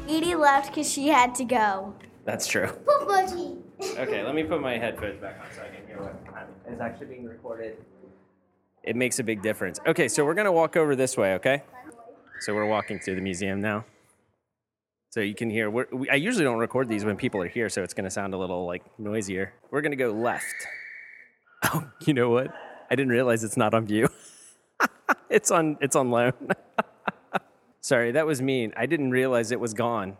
Edie 0.08 0.34
left 0.34 0.70
because 0.70 0.90
she 0.90 1.08
had 1.08 1.34
to 1.34 1.44
go. 1.44 1.94
That's 2.28 2.46
true. 2.46 2.68
Okay, 3.80 4.22
let 4.22 4.34
me 4.34 4.42
put 4.42 4.60
my 4.60 4.76
headphones 4.78 5.18
back 5.18 5.40
on 5.40 5.46
so 5.56 5.62
I 5.62 5.74
can 5.74 5.86
hear 5.86 5.96
what 5.96 6.50
is 6.70 6.78
actually 6.78 7.06
being 7.06 7.24
recorded. 7.24 7.78
It 8.82 8.96
makes 8.96 9.18
a 9.18 9.24
big 9.24 9.40
difference. 9.40 9.80
Okay, 9.86 10.08
so 10.08 10.26
we're 10.26 10.34
gonna 10.34 10.52
walk 10.52 10.76
over 10.76 10.94
this 10.94 11.16
way, 11.16 11.32
okay? 11.36 11.62
So 12.40 12.54
we're 12.54 12.66
walking 12.66 12.98
through 12.98 13.14
the 13.14 13.22
museum 13.22 13.62
now. 13.62 13.86
So 15.08 15.20
you 15.20 15.34
can 15.34 15.48
hear. 15.48 15.70
We're, 15.70 15.86
we, 15.90 16.10
I 16.10 16.16
usually 16.16 16.44
don't 16.44 16.58
record 16.58 16.86
these 16.86 17.02
when 17.02 17.16
people 17.16 17.40
are 17.40 17.48
here, 17.48 17.70
so 17.70 17.82
it's 17.82 17.94
gonna 17.94 18.10
sound 18.10 18.34
a 18.34 18.36
little 18.36 18.66
like 18.66 18.82
noisier. 18.98 19.54
We're 19.70 19.80
gonna 19.80 19.96
go 19.96 20.12
left. 20.12 20.44
Oh, 21.64 21.90
you 22.06 22.14
know 22.14 22.30
what? 22.30 22.54
I 22.88 22.94
didn't 22.94 23.10
realize 23.10 23.42
it's 23.42 23.56
not 23.56 23.74
on 23.74 23.84
view. 23.84 24.08
it's 25.30 25.50
on. 25.50 25.76
It's 25.80 25.96
on 25.96 26.10
loan. 26.10 26.32
Sorry, 27.80 28.12
that 28.12 28.26
was 28.26 28.40
mean. 28.40 28.72
I 28.76 28.86
didn't 28.86 29.10
realize 29.10 29.50
it 29.50 29.58
was 29.58 29.74
gone. 29.74 30.18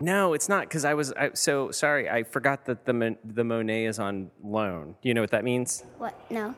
No, 0.00 0.32
it's 0.34 0.48
not 0.48 0.62
because 0.62 0.84
I 0.84 0.94
was 0.94 1.12
I, 1.12 1.30
so 1.34 1.70
sorry. 1.70 2.08
I 2.08 2.22
forgot 2.22 2.64
that 2.66 2.84
the 2.84 2.92
Mon- 2.92 3.18
the 3.24 3.44
Monet 3.44 3.86
is 3.86 3.98
on 3.98 4.30
loan. 4.42 4.94
Do 5.02 5.08
you 5.08 5.14
know 5.14 5.20
what 5.20 5.30
that 5.30 5.44
means? 5.44 5.84
What? 5.98 6.14
No. 6.30 6.54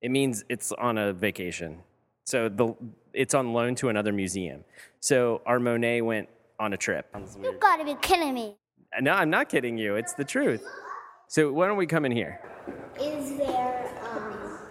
It 0.00 0.10
means 0.10 0.44
it's 0.48 0.72
on 0.72 0.96
a 0.96 1.12
vacation. 1.12 1.80
So 2.24 2.48
the 2.48 2.74
it's 3.12 3.34
on 3.34 3.52
loan 3.52 3.74
to 3.76 3.88
another 3.88 4.12
museum. 4.12 4.64
So 5.00 5.42
our 5.44 5.60
Monet 5.60 6.00
went 6.02 6.28
on 6.58 6.72
a 6.72 6.76
trip. 6.76 7.06
You 7.42 7.52
gotta 7.60 7.84
be 7.84 7.96
kidding 8.00 8.32
me. 8.34 8.56
No, 9.00 9.12
I'm 9.12 9.30
not 9.30 9.48
kidding 9.48 9.76
you. 9.76 9.96
It's 9.96 10.14
the 10.14 10.24
truth. 10.24 10.64
So 11.28 11.52
why 11.52 11.66
don't 11.66 11.76
we 11.76 11.86
come 11.86 12.04
in 12.04 12.12
here? 12.12 12.40
Is 13.00 13.36
there 13.36 13.92
um 14.10 14.68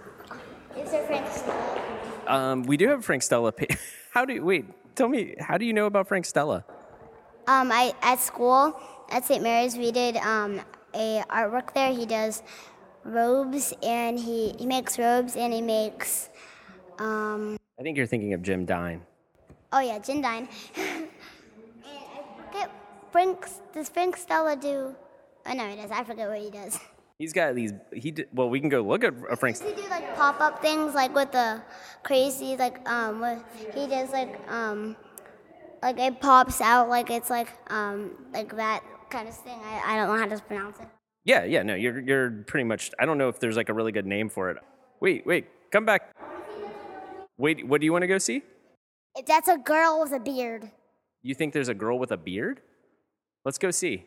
is 0.78 0.92
there 0.92 1.06
Frank 1.06 1.28
Stella? 1.32 1.82
Um, 2.28 2.64
we 2.64 2.78
do 2.78 2.88
have 2.90 3.04
Frank 3.04 3.24
Stella. 3.24 3.52
pa- 3.52 3.66
How 4.14 4.26
do 4.26 4.34
you, 4.34 4.44
wait? 4.44 4.66
Tell 4.96 5.08
me, 5.08 5.36
how 5.40 5.58
do 5.58 5.66
you 5.66 5.74
know 5.74 5.86
about 5.86 6.08
Frank 6.08 6.26
Stella? 6.26 6.66
Um 7.50 7.72
I 7.72 7.94
at 8.04 8.20
school 8.20 8.80
at 9.10 9.26
St. 9.26 9.42
Mary's 9.42 9.76
we 9.76 9.92
did 9.92 10.18
um 10.18 10.62
a 10.94 11.24
artwork 11.30 11.74
there. 11.74 11.92
He 11.92 12.06
does 12.06 12.44
robes 13.04 13.74
and 13.82 14.20
he, 14.20 14.54
he 14.60 14.68
makes 14.68 15.00
robes 15.00 15.36
and 15.36 15.52
he 15.52 15.62
makes 15.62 16.30
um 17.00 17.58
I 17.80 17.82
think 17.82 17.98
you're 17.98 18.06
thinking 18.06 18.34
of 18.34 18.44
Jim 18.44 18.66
Dine. 18.66 19.02
oh 19.74 19.80
yeah, 19.80 19.98
Jim 19.98 20.22
Dine. 20.22 20.48
and 20.76 21.08
I 21.84 22.22
forget 22.38 22.70
Frank 23.12 23.48
does 23.74 23.90
Frank 23.90 24.16
Stella 24.16 24.56
do 24.56 24.94
oh 25.48 25.54
no 25.54 25.68
he 25.68 25.76
does, 25.76 25.90
I 25.90 26.04
forget 26.04 26.30
what 26.30 26.40
he 26.40 26.52
does. 26.52 26.80
He's 27.18 27.34
got 27.34 27.54
these. 27.54 27.74
He 27.92 28.12
did, 28.12 28.30
well, 28.32 28.50
we 28.50 28.62
can 28.62 28.70
go 28.70 28.80
look 28.82 29.04
at 29.04 29.14
a 29.30 29.36
Frank. 29.36 29.58
Does 29.58 29.68
he 29.68 29.76
do 29.76 29.90
like 29.90 30.16
pop 30.16 30.40
up 30.40 30.62
things 30.62 30.94
like 30.94 31.14
with 31.14 31.34
the 31.34 31.62
crazy 32.04 32.56
like 32.56 32.88
um 32.88 33.20
with, 33.20 33.44
he 33.76 33.88
does 33.88 34.12
like 34.12 34.40
um 34.50 34.96
like 35.82 36.00
it 36.00 36.20
pops 36.20 36.62
out 36.62 36.90
like 36.90 37.10
it's 37.10 37.30
like 37.30 37.50
um 37.68 38.12
like 38.34 38.56
that 38.56 38.84
kind 39.10 39.28
of 39.28 39.36
thing. 39.36 39.60
I, 39.64 39.94
I 39.94 39.96
don't 39.98 40.08
know 40.08 40.22
how 40.22 40.36
to 40.36 40.42
pronounce 40.44 40.80
it. 40.80 40.88
Yeah, 41.26 41.44
yeah. 41.44 41.64
No, 41.64 41.76
you're 41.76 42.00
you're 42.00 42.32
pretty 42.48 42.64
much. 42.64 42.92
I 43.00 43.06
don't 43.06 43.18
know 43.18 43.30
if 43.30 43.40
there's 43.40 43.58
like 43.58 43.70
a 43.70 43.74
really 43.74 43.92
good 43.92 44.06
name 44.06 44.30
for 44.30 44.50
it. 44.50 44.58
Wait, 45.02 45.26
wait, 45.26 45.48
come 45.72 45.86
back. 45.86 46.12
Wait, 47.38 47.66
what 47.68 47.80
do 47.82 47.86
you 47.86 47.92
want 47.92 48.04
to 48.04 48.08
go 48.08 48.18
see? 48.18 48.42
That's 49.26 49.48
a 49.48 49.58
girl 49.58 50.02
with 50.02 50.12
a 50.12 50.20
beard. 50.20 50.70
You 51.22 51.34
think 51.36 51.54
there's 51.54 51.70
a 51.70 51.74
girl 51.74 52.00
with 52.00 52.12
a 52.12 52.18
beard? 52.18 52.62
Let's 53.46 53.58
go 53.58 53.72
see. 53.72 54.06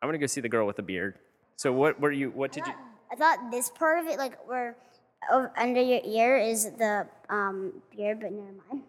I'm 0.00 0.08
gonna 0.08 0.18
go 0.18 0.26
see 0.26 0.40
the 0.40 0.48
girl 0.48 0.66
with 0.66 0.76
the 0.76 0.82
beard. 0.82 1.18
So 1.56 1.72
what 1.72 2.00
were 2.00 2.12
you? 2.12 2.30
What 2.30 2.52
did 2.52 2.66
you? 2.66 2.72
I 3.10 3.16
thought 3.16 3.50
this 3.50 3.70
part 3.70 4.00
of 4.00 4.06
it 4.06 4.18
like 4.18 4.36
where 4.46 4.76
over, 5.32 5.52
under 5.56 5.80
your 5.80 6.00
ear 6.04 6.38
is 6.38 6.64
the 6.72 7.06
um 7.28 7.82
beard, 7.96 8.20
but 8.20 8.32
never 8.32 8.52
mind. 8.68 8.82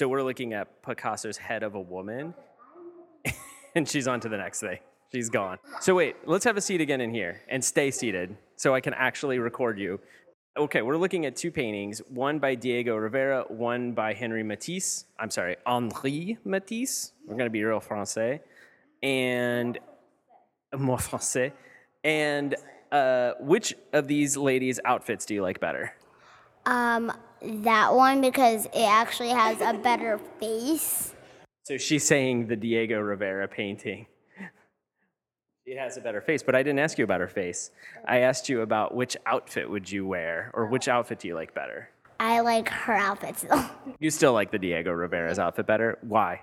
So 0.00 0.08
we're 0.08 0.22
looking 0.22 0.54
at 0.54 0.80
Picasso's 0.80 1.36
head 1.36 1.62
of 1.62 1.74
a 1.74 1.80
woman, 1.80 2.32
and 3.74 3.86
she's 3.86 4.08
on 4.08 4.18
to 4.20 4.30
the 4.30 4.38
next 4.38 4.60
thing. 4.60 4.78
She's 5.12 5.28
gone. 5.28 5.58
So 5.82 5.94
wait, 5.94 6.16
let's 6.24 6.46
have 6.46 6.56
a 6.56 6.62
seat 6.62 6.80
again 6.80 7.02
in 7.02 7.12
here 7.12 7.42
and 7.50 7.62
stay 7.62 7.90
seated 7.90 8.34
so 8.56 8.74
I 8.74 8.80
can 8.80 8.94
actually 8.94 9.38
record 9.40 9.78
you. 9.78 10.00
Okay, 10.56 10.80
we're 10.80 10.96
looking 10.96 11.26
at 11.26 11.36
two 11.36 11.50
paintings, 11.50 12.00
one 12.08 12.38
by 12.38 12.54
Diego 12.54 12.96
Rivera, 12.96 13.44
one 13.48 13.92
by 13.92 14.14
Henri 14.14 14.42
Matisse. 14.42 15.04
I'm 15.18 15.28
sorry, 15.28 15.56
Henri 15.66 16.38
Matisse. 16.46 17.12
We're 17.28 17.36
gonna 17.36 17.50
be 17.50 17.62
real 17.62 17.78
français. 17.78 18.40
And 19.02 19.78
more 20.74 20.96
français. 20.96 21.52
And 22.04 22.54
uh, 22.90 23.32
which 23.38 23.74
of 23.92 24.08
these 24.08 24.34
ladies' 24.34 24.80
outfits 24.86 25.26
do 25.26 25.34
you 25.34 25.42
like 25.42 25.60
better? 25.60 25.92
Um, 26.64 27.12
that 27.42 27.94
one 27.94 28.20
because 28.20 28.66
it 28.66 28.88
actually 28.88 29.30
has 29.30 29.60
a 29.60 29.74
better 29.78 30.18
face. 30.38 31.14
So 31.64 31.76
she's 31.76 32.04
saying 32.04 32.46
the 32.48 32.56
Diego 32.56 32.98
Rivera 33.00 33.48
painting. 33.48 34.06
It 35.66 35.78
has 35.78 35.96
a 35.96 36.00
better 36.00 36.20
face, 36.20 36.42
but 36.42 36.54
I 36.56 36.62
didn't 36.62 36.80
ask 36.80 36.98
you 36.98 37.04
about 37.04 37.20
her 37.20 37.28
face. 37.28 37.70
I 38.08 38.18
asked 38.20 38.48
you 38.48 38.62
about 38.62 38.94
which 38.94 39.16
outfit 39.26 39.70
would 39.70 39.90
you 39.90 40.04
wear, 40.06 40.50
or 40.54 40.66
which 40.66 40.88
outfit 40.88 41.20
do 41.20 41.28
you 41.28 41.34
like 41.34 41.54
better? 41.54 41.90
I 42.18 42.40
like 42.40 42.68
her 42.68 42.94
outfits 42.94 43.42
though, 43.42 43.66
You 44.00 44.10
still 44.10 44.32
like 44.32 44.50
the 44.50 44.58
Diego 44.58 44.90
Rivera's 44.92 45.38
outfit 45.38 45.66
better? 45.66 45.98
Why? 46.02 46.42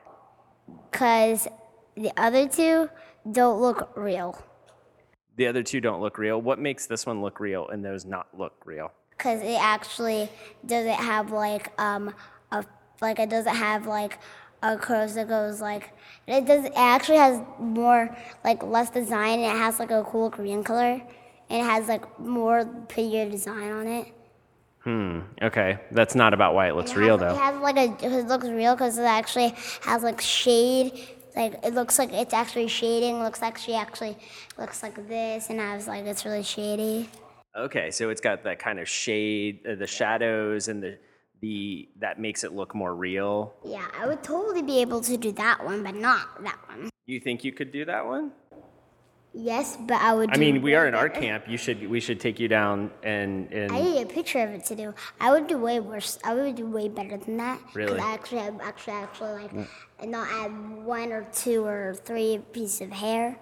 because 0.92 1.48
the 1.96 2.12
other 2.18 2.48
two 2.48 2.90
don't 3.32 3.62
look 3.62 3.92
real. 3.96 4.42
The 5.36 5.48
other 5.48 5.64
two 5.64 5.80
don't 5.80 6.02
look 6.02 6.18
real. 6.18 6.42
What 6.42 6.60
makes 6.60 6.88
this 6.88 7.06
one 7.06 7.22
look 7.22 7.40
real 7.40 7.68
and 7.70 7.86
those 7.86 8.06
not 8.06 8.28
look 8.38 8.54
real? 8.66 8.92
Because 9.18 9.42
it 9.42 9.60
actually 9.60 10.30
doesn't 10.66 10.94
have 10.94 11.32
like 11.32 11.72
um 11.80 12.14
a 12.52 12.64
like 13.02 13.20
it 13.20 13.30
doesn't 13.30 13.56
have 13.56 13.88
like 13.88 14.20
a 14.64 14.78
curve 14.78 15.14
that 15.16 15.28
goes 15.28 15.60
like 15.62 15.92
it 16.28 16.46
does. 16.46 16.66
It 16.66 16.74
actually 16.76 17.18
has 17.18 17.42
more 17.60 18.16
like 18.44 18.62
less 18.64 18.90
design. 18.90 19.40
And 19.40 19.56
it 19.58 19.60
has 19.60 19.80
like 19.80 19.92
a 19.92 20.04
cool 20.04 20.30
green 20.30 20.64
color, 20.64 21.02
and 21.50 21.62
it 21.62 21.64
has 21.66 21.88
like 21.88 22.20
more 22.20 22.66
prettier 22.88 23.30
design 23.30 23.72
on 23.72 23.88
it. 23.88 24.08
Hmm. 24.82 25.20
Okay, 25.42 25.80
that's 25.92 26.16
not 26.16 26.34
about 26.34 26.54
why 26.54 26.70
it 26.70 26.76
looks 26.76 26.92
It 26.92 26.98
real 26.98 27.18
has- 27.18 27.34
though. 27.34 27.36
It 27.36 27.44
has 27.44 27.62
like 27.62 27.78
a. 27.78 28.06
It 28.06 28.28
looks 28.28 28.48
real 28.48 28.74
because 28.76 28.98
it 28.98 29.04
actually 29.04 29.54
has 29.82 30.04
like 30.04 30.22
shade. 30.22 30.94
Like 31.36 31.60
it 31.64 31.74
looks 31.74 32.00
like 32.00 32.14
it's 32.14 32.34
actually 32.34 32.68
shading. 32.68 33.22
Looks 33.22 33.42
like 33.42 33.58
she 33.58 33.74
actually 33.76 34.18
looks 34.58 34.82
like 34.84 35.08
this, 35.08 35.50
and 35.50 35.62
I 35.62 35.76
was 35.76 35.88
like, 35.88 36.06
it's 36.06 36.24
really 36.26 36.44
shady. 36.44 37.10
Okay, 37.58 37.90
so 37.90 38.10
it's 38.10 38.22
got 38.22 38.44
that 38.44 38.60
kind 38.60 38.80
of 38.80 38.88
shade, 38.88 39.66
uh, 39.68 39.76
the 39.76 39.88
shadows, 39.88 40.68
and 40.68 40.82
the 40.84 40.98
the 41.42 41.90
that 42.00 42.20
makes 42.20 42.44
it 42.44 42.54
look 42.54 42.76
more 42.76 42.96
real. 42.96 43.54
Yeah, 43.66 43.86
I 44.00 44.06
would 44.08 44.24
totally 44.24 44.62
be 44.62 44.80
able 44.82 45.02
to 45.02 45.18
do 45.18 45.32
that 45.34 45.64
one, 45.64 45.84
but 45.84 45.96
not 45.96 46.44
that 46.44 46.60
one. 46.68 46.90
You 47.08 47.20
think 47.20 47.44
you 47.44 47.52
could 47.52 47.72
do 47.72 47.86
that 47.86 48.06
one? 48.06 48.32
Yes, 49.34 49.78
but 49.88 50.02
I 50.02 50.14
would. 50.14 50.32
I 50.32 50.38
mean, 50.38 50.62
we 50.62 50.74
are 50.76 50.88
in 50.88 50.96
art 50.96 51.14
better. 51.14 51.26
camp. 51.26 51.46
You 51.48 51.58
should 51.58 51.88
we 51.90 52.00
should 52.00 52.20
take 52.20 52.40
you 52.40 52.48
down 52.48 52.92
and 53.04 53.52
and 53.52 53.72
I 53.72 53.82
need 53.82 54.02
a 54.02 54.06
picture 54.06 54.40
of 54.40 54.50
it 54.52 54.66
to 54.66 54.76
do. 54.76 54.94
I 55.20 55.32
would 55.32 55.48
do 55.48 55.58
way 55.58 55.80
worse. 55.80 56.18
I 56.24 56.34
would 56.36 56.56
do 56.56 56.66
way 56.68 56.90
better 56.90 57.18
than 57.18 57.38
that. 57.38 57.60
'cause 57.66 57.76
Really? 57.76 58.00
I 58.00 58.14
actually, 58.14 58.40
have, 58.40 58.60
actually, 58.62 58.94
actually 58.94 59.34
like, 59.44 59.52
and 60.00 60.12
not 60.12 60.28
add 60.32 60.52
one 60.86 61.12
or 61.12 61.28
two 61.34 61.66
or 61.66 61.96
three 62.04 62.40
pieces 62.52 62.82
of 62.82 62.92
hair, 62.92 63.38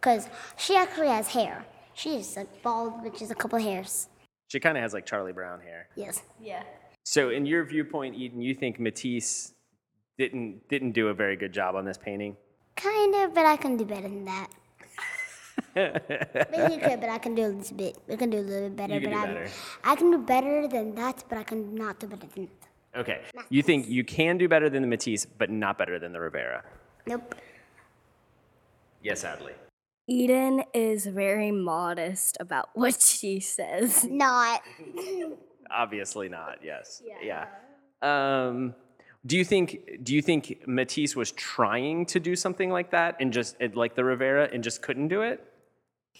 because 0.00 0.28
she 0.56 0.74
actually 0.76 1.08
has 1.08 1.28
hair. 1.28 1.64
She's 1.98 2.36
like 2.36 2.62
bald, 2.62 3.02
which 3.02 3.20
is 3.22 3.30
a 3.30 3.34
couple 3.34 3.58
of 3.58 3.64
hairs. 3.64 4.08
she 4.46 4.60
kind 4.60 4.76
of 4.78 4.82
has 4.82 4.94
like 4.94 5.04
Charlie 5.04 5.32
Brown 5.32 5.60
hair. 5.60 5.88
Yes. 5.96 6.22
Yeah. 6.40 6.62
So, 7.04 7.30
in 7.30 7.44
your 7.46 7.64
viewpoint, 7.64 8.14
Eden, 8.14 8.40
you 8.40 8.54
think 8.54 8.78
Matisse 8.78 9.52
didn't 10.18 10.68
didn't 10.68 10.92
do 10.92 11.08
a 11.08 11.14
very 11.14 11.36
good 11.36 11.52
job 11.52 11.74
on 11.74 11.84
this 11.84 11.98
painting? 11.98 12.36
Kind 12.76 13.14
of, 13.16 13.34
but 13.34 13.46
I 13.46 13.56
can 13.56 13.76
do 13.76 13.84
better 13.84 14.08
than 14.08 14.24
that. 14.26 14.48
Maybe 15.74 16.74
you 16.74 16.80
could, 16.80 17.00
but 17.00 17.10
I 17.10 17.18
can 17.18 17.34
do 17.34 17.46
a 17.46 17.48
little 17.48 17.76
bit. 17.76 17.96
We 18.06 18.16
can 18.16 18.30
do 18.30 18.38
a 18.38 18.46
little 18.52 18.68
bit 18.68 18.76
better. 18.76 18.94
You 18.94 19.00
can 19.00 19.10
but 19.10 19.16
do 19.16 19.20
I'm- 19.24 19.34
better. 19.34 19.50
I 19.84 19.96
can 19.96 20.10
do 20.12 20.18
better 20.18 20.68
than 20.68 20.94
that, 20.94 21.24
but 21.28 21.38
I 21.38 21.42
can 21.42 21.74
not 21.74 21.98
do 21.98 22.06
better 22.06 22.26
than 22.34 22.46
that. 22.46 23.00
Okay, 23.00 23.20
you 23.50 23.62
think 23.62 23.88
you 23.88 24.02
can 24.04 24.38
do 24.38 24.48
better 24.48 24.68
than 24.70 24.82
the 24.82 24.88
Matisse, 24.88 25.26
but 25.26 25.50
not 25.50 25.78
better 25.78 25.98
than 25.98 26.12
the 26.12 26.20
Rivera? 26.20 26.64
Nope. 27.06 27.34
Yes, 29.02 29.24
Adley. 29.24 29.52
Eden 30.08 30.64
is 30.72 31.06
very 31.06 31.50
modest 31.52 32.38
about 32.40 32.70
what 32.74 33.00
she 33.00 33.40
says. 33.40 34.04
Not. 34.04 34.62
Obviously 35.70 36.28
not. 36.28 36.58
Yes. 36.64 37.02
Yeah. 37.22 37.46
Um, 38.00 38.74
do 39.26 39.36
you 39.36 39.44
think 39.44 40.02
do 40.02 40.14
you 40.14 40.22
think 40.22 40.62
Matisse 40.66 41.14
was 41.14 41.32
trying 41.32 42.06
to 42.06 42.20
do 42.20 42.34
something 42.34 42.70
like 42.70 42.90
that 42.92 43.16
and 43.20 43.32
just 43.32 43.56
it- 43.60 43.76
like 43.76 43.94
the 43.94 44.04
Rivera 44.04 44.48
and 44.52 44.64
just 44.64 44.80
couldn't 44.80 45.08
do 45.08 45.22
it? 45.22 45.44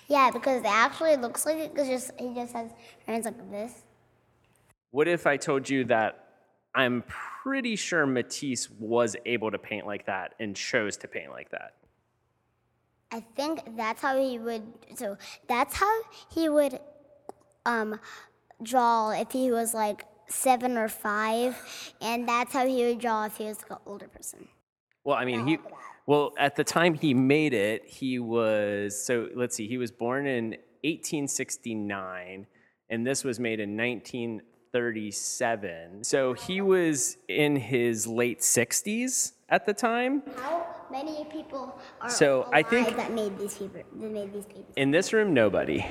Yeah, 0.08 0.30
because 0.30 0.60
it 0.60 0.66
actually 0.66 1.16
looks 1.16 1.46
like 1.46 1.56
it. 1.56 1.72
Because 1.72 1.88
just 1.88 2.10
he 2.18 2.34
just 2.34 2.52
has 2.52 2.70
hands 3.06 3.24
like 3.24 3.50
this. 3.50 3.72
What 4.90 5.08
if 5.08 5.26
I 5.26 5.36
told 5.36 5.68
you 5.68 5.84
that 5.84 6.24
I'm 6.74 7.04
pretty 7.42 7.76
sure 7.76 8.06
Matisse 8.06 8.68
was 8.70 9.16
able 9.26 9.50
to 9.50 9.58
paint 9.58 9.86
like 9.86 10.06
that 10.06 10.34
and 10.40 10.54
chose 10.56 10.96
to 10.98 11.08
paint 11.08 11.30
like 11.30 11.50
that? 11.50 11.74
I 13.10 13.20
think 13.20 13.76
that's 13.76 14.02
how 14.02 14.18
he 14.18 14.38
would. 14.38 14.62
So 14.96 15.16
that's 15.48 15.74
how 15.74 16.02
he 16.30 16.48
would 16.48 16.78
um, 17.64 17.98
draw 18.62 19.10
if 19.10 19.32
he 19.32 19.50
was 19.50 19.74
like 19.74 20.04
seven 20.28 20.76
or 20.76 20.88
five, 20.88 21.56
and 22.00 22.28
that's 22.28 22.52
how 22.52 22.66
he 22.66 22.84
would 22.84 22.98
draw 22.98 23.24
if 23.24 23.36
he 23.36 23.44
was 23.44 23.60
like 23.62 23.70
an 23.72 23.78
older 23.86 24.08
person. 24.08 24.48
Well, 25.04 25.16
I 25.16 25.24
mean, 25.24 25.46
he 25.46 25.58
well 26.06 26.32
at 26.38 26.56
the 26.56 26.64
time 26.64 26.94
he 26.94 27.14
made 27.14 27.54
it, 27.54 27.86
he 27.86 28.18
was 28.18 29.02
so 29.02 29.28
let's 29.34 29.56
see, 29.56 29.66
he 29.66 29.78
was 29.78 29.90
born 29.90 30.26
in 30.26 30.50
1869 30.84 32.46
and 32.90 33.06
this 33.06 33.24
was 33.24 33.40
made 33.40 33.60
in 33.60 33.74
1937. 33.76 36.04
So 36.04 36.34
he 36.34 36.60
was 36.60 37.16
in 37.28 37.56
his 37.56 38.06
late 38.06 38.40
60s 38.40 39.32
at 39.48 39.64
the 39.66 39.74
time. 39.74 40.22
How 40.36 40.66
many 40.90 41.24
people 41.26 41.78
are 42.00 42.10
So, 42.10 42.48
I 42.52 42.62
think- 42.62 42.96
that 42.96 43.12
made 43.12 43.38
these 43.38 43.56
people 43.58 43.82
that 44.00 44.10
made 44.10 44.32
these 44.32 44.46
babies? 44.46 44.64
In 44.76 44.90
this 44.90 45.12
room, 45.12 45.32
nobody. 45.34 45.84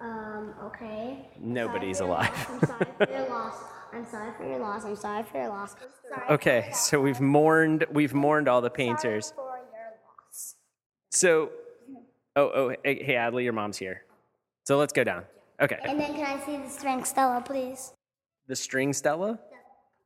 Um, 0.00 0.54
okay. 0.64 1.28
Nobody's 1.40 1.98
Sorry 1.98 2.10
alive. 2.10 2.48
I'm 2.50 2.66
sorry 2.66 2.86
for 2.98 3.10
your 3.10 3.28
loss. 3.28 3.54
I'm 3.92 4.04
sorry 4.06 4.32
for 4.36 4.44
your 4.44 4.58
loss. 4.58 4.84
I'm 4.84 4.96
sorry 4.96 5.22
for 5.24 5.38
your 5.38 5.48
loss. 5.48 5.74
Okay, 6.30 6.68
so 6.72 7.00
we've 7.00 7.20
mourned 7.20 7.86
we've 7.90 8.12
mourned 8.14 8.46
all 8.48 8.60
the 8.60 8.70
painters. 8.70 9.28
Sorry 9.34 9.36
for 9.36 9.76
your 9.76 9.90
loss. 10.26 10.56
So, 11.10 11.50
oh 12.36 12.50
oh 12.54 12.68
hey, 12.84 13.02
hey 13.02 13.14
Adley, 13.14 13.44
your 13.44 13.54
mom's 13.54 13.78
here. 13.78 14.02
So 14.64 14.76
let's 14.76 14.92
go 14.92 15.02
down. 15.02 15.24
Okay, 15.62 15.78
And 15.84 15.98
then 15.98 16.12
can 16.14 16.26
I 16.26 16.44
see 16.44 16.58
the 16.58 16.68
string 16.68 17.02
Stella, 17.04 17.42
please? 17.44 17.94
the 18.48 18.54
string 18.56 18.92
Stella. 18.92 19.38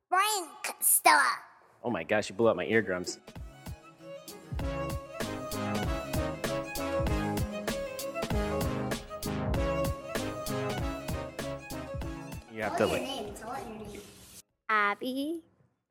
Frank 0.07 0.75
Stella. 0.79 1.27
Oh 1.83 1.89
my 1.89 2.03
gosh, 2.03 2.29
you 2.29 2.35
blew 2.35 2.47
up 2.47 2.55
my 2.55 2.65
eardrums. 2.65 3.19
You 12.53 12.63
have 12.63 12.77
to 12.77 12.85
like. 12.85 13.01
name. 13.01 13.33
Tell 13.33 13.53
it 13.53 13.63
your 13.67 13.77
name. 13.87 14.01
Abby. 14.69 15.41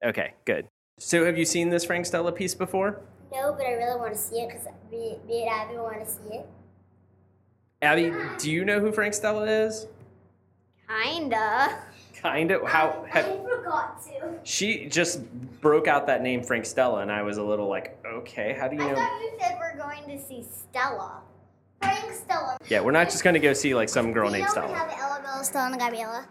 Okay, 0.05 0.35
good. 0.45 0.69
So 0.99 1.25
have 1.25 1.37
you 1.37 1.45
seen 1.45 1.71
this 1.71 1.85
Frank 1.85 2.07
Stella 2.07 2.31
piece 2.31 2.55
before? 2.55 3.00
No, 3.33 3.52
but 3.52 3.67
I 3.67 3.73
really 3.73 3.99
want 3.99 4.12
to 4.12 4.19
see 4.19 4.37
it 4.37 4.49
because 4.49 4.67
me, 4.90 5.19
me 5.26 5.43
and 5.43 5.50
Abby 5.50 5.76
want 5.76 6.05
to 6.05 6.11
see 6.11 6.37
it. 6.37 6.49
Abby, 7.83 8.12
do 8.38 8.50
you 8.50 8.64
know 8.64 8.79
who 8.79 8.93
Frank 8.93 9.14
Stella 9.14 9.47
is? 9.47 9.87
Kinda. 10.88 11.83
Kind 12.21 12.50
of. 12.50 12.62
How 12.69 13.05
have, 13.09 13.25
forgot 13.43 14.03
to. 14.05 14.39
she 14.43 14.87
just 14.87 15.23
broke 15.61 15.87
out 15.89 16.07
that 16.07 16.23
name 16.23 16.43
Frank 16.43 16.67
Stella, 16.67 17.00
and 17.00 17.11
I 17.11 17.23
was 17.23 17.39
a 17.39 17.43
little 17.43 17.69
like, 17.69 17.99
okay, 18.05 18.55
how 18.59 18.69
do 18.69 18.77
you 18.77 18.83
know? 18.83 18.91
I 18.91 18.95
thought 18.95 19.21
you 19.23 19.31
said 19.41 19.57
we're 19.59 19.77
going 19.79 20.07
to 20.19 20.23
see 20.23 20.45
Stella. 20.71 21.21
Frank 21.81 22.12
Stella. 22.12 22.59
Yeah, 22.69 22.81
we're 22.83 22.91
not 22.91 23.07
just 23.09 23.25
gonna 23.25 23.39
go 23.39 23.55
see 23.55 23.75
like 23.75 23.89
some 23.89 24.12
girl 24.12 24.27
We 24.27 24.33
named 24.33 24.55
know 24.55 24.62
we 24.67 24.69
Stella. 24.69 24.75
have 24.75 24.91
Ella 24.99 25.21
Bella 25.25 25.45
Stella 25.45 25.67
and 25.67 25.75
a 25.77 25.79
Gabriella. 25.79 26.29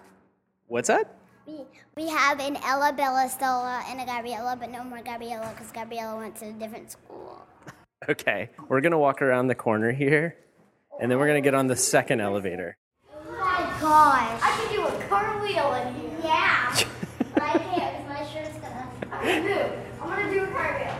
What's 0.68 0.90
that? 0.90 1.16
We, 1.48 1.62
we 1.98 2.08
have 2.08 2.40
an 2.40 2.58
Ella 2.64 2.94
Bella 2.96 3.28
Stella 3.28 3.84
and 3.88 4.00
a 4.00 4.06
Gabriella, 4.06 4.56
but 4.60 4.70
no 4.70 4.84
more 4.84 5.02
Gabriella 5.02 5.50
because 5.56 5.72
Gabriella 5.72 6.18
went 6.20 6.36
to 6.38 6.50
a 6.50 6.52
different 6.54 6.92
school. 6.92 7.46
Okay, 8.08 8.50
we're 8.70 8.80
gonna 8.80 8.98
walk 8.98 9.22
around 9.22 9.48
the 9.48 9.56
corner 9.56 9.92
here, 9.92 10.38
and 11.02 11.12
then 11.12 11.20
we're 11.20 11.28
gonna 11.28 11.42
get 11.42 11.54
on 11.54 11.68
the 11.68 11.76
second 11.76 12.22
elevator. 12.22 12.78
Oh 13.14 13.32
my 13.32 13.58
gosh. 13.82 14.69
I 15.60 15.72
can 15.72 15.84
do 15.84 15.84
a 15.84 15.84
cartwheel 15.84 15.88
in 15.88 15.94
here. 15.96 16.20
Yeah. 16.24 16.76
but 17.34 17.44
I 17.44 17.58
can't 17.58 17.98
because 17.98 18.10
my 18.10 18.26
shirt's 18.32 18.58
gonna. 18.60 18.88
I'm 19.12 19.26
gonna 19.26 19.42
do. 19.42 19.60
I'm 20.02 20.10
gonna 20.10 20.34
do 20.34 20.44
a 20.44 20.48
cartwheel. 20.48 20.96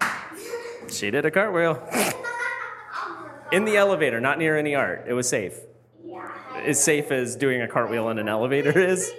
She 0.90 1.10
did 1.10 1.24
a 1.24 1.30
cartwheel 1.30 1.82
in 3.52 3.64
the 3.64 3.76
elevator, 3.76 4.20
not 4.20 4.38
near 4.38 4.58
any 4.58 4.74
art. 4.74 5.04
It 5.08 5.12
was 5.14 5.28
safe. 5.28 5.58
Yeah. 6.04 6.28
As 6.56 6.82
safe 6.82 7.10
as 7.10 7.36
doing 7.36 7.62
a 7.62 7.68
cartwheel 7.68 8.10
in 8.10 8.18
an 8.18 8.28
elevator 8.28 8.76
is. 8.88 9.10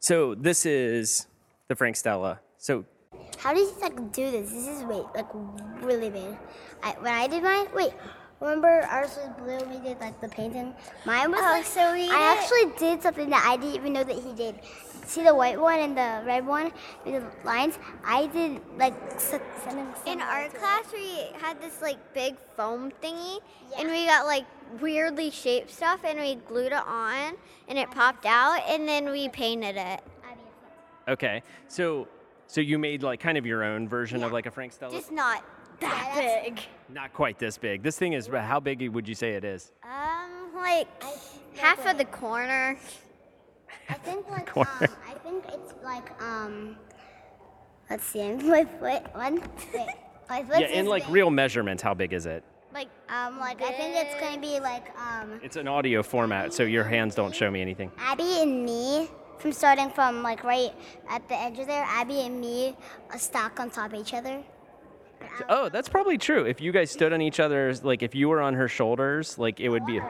So 0.00 0.34
this 0.34 0.64
is 0.66 1.26
the 1.68 1.76
Frank 1.76 1.96
Stella. 1.96 2.40
So 2.56 2.84
How 3.38 3.52
did 3.54 3.60
you 3.60 3.74
like 3.80 4.12
do 4.12 4.30
this? 4.30 4.50
This 4.50 4.68
is 4.68 4.82
wait 4.84 5.04
like 5.14 5.28
really 5.82 6.10
big. 6.10 6.36
I, 6.82 6.92
when 7.00 7.12
I 7.12 7.26
did 7.28 7.42
mine, 7.42 7.68
wait. 7.74 7.92
Remember 8.40 8.86
ours 8.90 9.16
was 9.16 9.30
blue. 9.38 9.68
We 9.68 9.80
did 9.80 10.00
like 10.00 10.20
the 10.20 10.28
painting. 10.28 10.74
Mine 11.04 11.30
was 11.32 11.40
oh, 11.42 11.44
like 11.44 11.64
so 11.64 11.92
we 11.92 12.08
I 12.08 12.36
actually 12.38 12.72
did 12.78 13.02
something 13.02 13.30
that 13.30 13.44
I 13.44 13.56
didn't 13.56 13.74
even 13.74 13.92
know 13.92 14.04
that 14.04 14.16
he 14.16 14.32
did. 14.32 14.60
See 15.06 15.24
the 15.24 15.34
white 15.34 15.58
one 15.60 15.78
and 15.80 15.96
the 15.96 16.22
red 16.24 16.46
one 16.46 16.70
with 17.04 17.24
the 17.24 17.46
lines. 17.46 17.78
I 18.04 18.26
did 18.26 18.60
like 18.76 18.94
s- 19.14 19.30
something. 19.64 19.78
In 19.78 19.94
similar 20.04 20.24
art 20.24 20.46
it. 20.46 20.54
class, 20.54 20.84
we 20.92 21.26
had 21.40 21.60
this 21.60 21.82
like 21.82 21.96
big 22.14 22.36
foam 22.56 22.92
thingy, 23.02 23.40
and 23.76 23.88
we 23.88 24.06
got 24.06 24.26
like 24.26 24.44
weirdly 24.80 25.30
shaped 25.30 25.70
stuff, 25.70 26.00
and 26.04 26.20
we 26.20 26.36
glued 26.36 26.72
it 26.72 26.86
on, 26.86 27.34
and 27.66 27.78
it 27.78 27.90
popped 27.90 28.26
out, 28.26 28.60
and 28.68 28.86
then 28.86 29.10
we 29.10 29.28
painted 29.30 29.76
it. 29.76 30.00
okay, 31.08 31.42
so 31.66 32.06
so 32.46 32.60
you 32.60 32.78
made 32.78 33.02
like 33.02 33.18
kind 33.18 33.36
of 33.36 33.44
your 33.44 33.64
own 33.64 33.88
version 33.88 34.22
of 34.22 34.30
like 34.30 34.46
a 34.46 34.50
Frank 34.50 34.72
Stella. 34.72 34.92
Just 34.92 35.10
not 35.10 35.42
that 35.80 36.12
Yeah, 36.16 36.42
big. 36.44 36.60
Not 36.88 37.12
quite 37.12 37.38
this 37.38 37.58
big. 37.58 37.82
This 37.82 37.98
thing 37.98 38.12
is 38.14 38.26
how 38.28 38.60
big 38.60 38.86
would 38.88 39.06
you 39.08 39.14
say 39.14 39.30
it 39.32 39.44
is? 39.44 39.72
Um, 39.82 40.54
like 40.54 40.88
half 41.56 41.84
of 41.86 41.98
the 41.98 42.04
corner. 42.04 42.76
I 43.88 43.94
think 43.94 44.28
like 44.30 44.46
Corner. 44.50 44.70
um, 44.80 44.88
I 45.08 45.14
think 45.24 45.44
it's 45.48 45.74
like 45.82 46.10
um. 46.22 46.76
Let's 47.90 48.04
see. 48.04 48.20
Wait, 48.42 48.68
wait, 48.80 49.02
one. 49.14 49.40
Wait. 49.74 49.86
Like, 50.28 50.46
what's 50.48 50.60
Yeah, 50.60 50.66
in 50.68 50.86
like 50.86 51.04
big? 51.04 51.14
real 51.14 51.30
measurements, 51.30 51.82
how 51.82 51.94
big 51.94 52.12
is 52.12 52.26
it? 52.26 52.44
Like 52.74 52.88
Um, 53.08 53.38
like 53.38 53.62
I 53.62 53.72
think 53.72 53.94
it's 53.96 54.14
gonna 54.20 54.40
be 54.40 54.60
like 54.60 54.86
um. 54.98 55.40
It's 55.42 55.56
an 55.56 55.66
audio 55.68 56.02
format, 56.02 56.52
so 56.52 56.64
your 56.64 56.84
hands 56.84 57.14
don't 57.14 57.34
show 57.34 57.50
me 57.50 57.62
anything. 57.62 57.90
Abby 57.98 58.42
and 58.42 58.64
me, 58.64 59.08
from 59.38 59.52
starting 59.52 59.88
from 59.90 60.22
like 60.22 60.44
right 60.44 60.72
at 61.08 61.26
the 61.28 61.34
edge 61.34 61.58
of 61.58 61.66
there, 61.66 61.84
Abby 61.88 62.20
and 62.26 62.38
me 62.40 62.76
uh, 63.12 63.16
stack 63.16 63.58
on 63.58 63.70
top 63.70 63.94
of 63.94 64.00
each 64.00 64.12
other. 64.12 64.42
Oh, 65.48 65.68
that's 65.68 65.88
probably 65.88 66.18
true. 66.18 66.44
If 66.44 66.60
you 66.60 66.72
guys 66.72 66.90
stood 66.90 67.12
on 67.12 67.22
each 67.22 67.40
other's, 67.40 67.84
like 67.84 68.02
if 68.02 68.14
you 68.14 68.28
were 68.28 68.40
on 68.40 68.54
her 68.54 68.68
shoulders, 68.68 69.38
like 69.38 69.60
it 69.60 69.68
would 69.68 69.86
be 69.86 70.00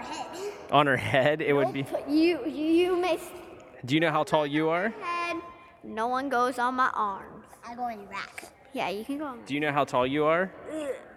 on 0.70 0.86
her 0.86 0.96
head. 0.96 1.40
It 1.42 1.52
would 1.52 1.72
be. 1.72 1.84
you, 2.08 2.44
you, 2.46 2.64
you 2.64 2.96
may 3.00 3.18
Do 3.84 3.94
you 3.94 4.00
know 4.00 4.10
how 4.10 4.24
tall 4.24 4.46
you 4.46 4.68
are? 4.68 4.88
head. 5.00 5.36
No 5.84 6.08
one 6.08 6.28
goes 6.28 6.58
on 6.58 6.74
my 6.74 6.90
arms. 6.94 7.44
I 7.66 7.74
go 7.74 7.88
in 7.88 8.06
rack. 8.08 8.44
Yeah, 8.72 8.88
you 8.90 9.04
can 9.04 9.18
go 9.18 9.24
on. 9.24 9.40
Do 9.46 9.54
you 9.54 9.60
know 9.60 9.72
how 9.72 9.84
tall 9.84 10.06
you 10.06 10.24
are? 10.24 10.50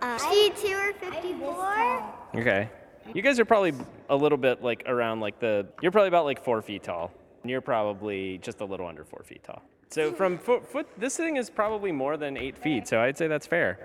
Uh, 0.01 0.17
Fifty-two 0.17 0.73
or 0.75 0.93
fifty-four. 0.93 2.03
Okay. 2.35 2.69
You 3.13 3.21
guys 3.21 3.39
are 3.39 3.45
probably 3.45 3.73
a 4.09 4.15
little 4.15 4.37
bit 4.37 4.63
like 4.63 4.83
around 4.87 5.19
like 5.19 5.39
the. 5.39 5.67
You're 5.81 5.91
probably 5.91 6.07
about 6.07 6.25
like 6.25 6.43
four 6.43 6.61
feet 6.61 6.83
tall. 6.83 7.11
And 7.41 7.49
you're 7.49 7.61
probably 7.61 8.37
just 8.37 8.61
a 8.61 8.65
little 8.65 8.85
under 8.87 9.03
four 9.03 9.23
feet 9.23 9.43
tall. 9.43 9.63
So 9.91 10.11
from 10.13 10.37
foot, 10.37 10.65
foot, 10.65 10.87
this 10.97 11.17
thing 11.17 11.35
is 11.37 11.49
probably 11.49 11.91
more 11.91 12.15
than 12.17 12.37
eight 12.37 12.57
feet. 12.57 12.87
So 12.87 12.99
I'd 13.01 13.17
say 13.17 13.27
that's 13.27 13.45
fair. 13.45 13.77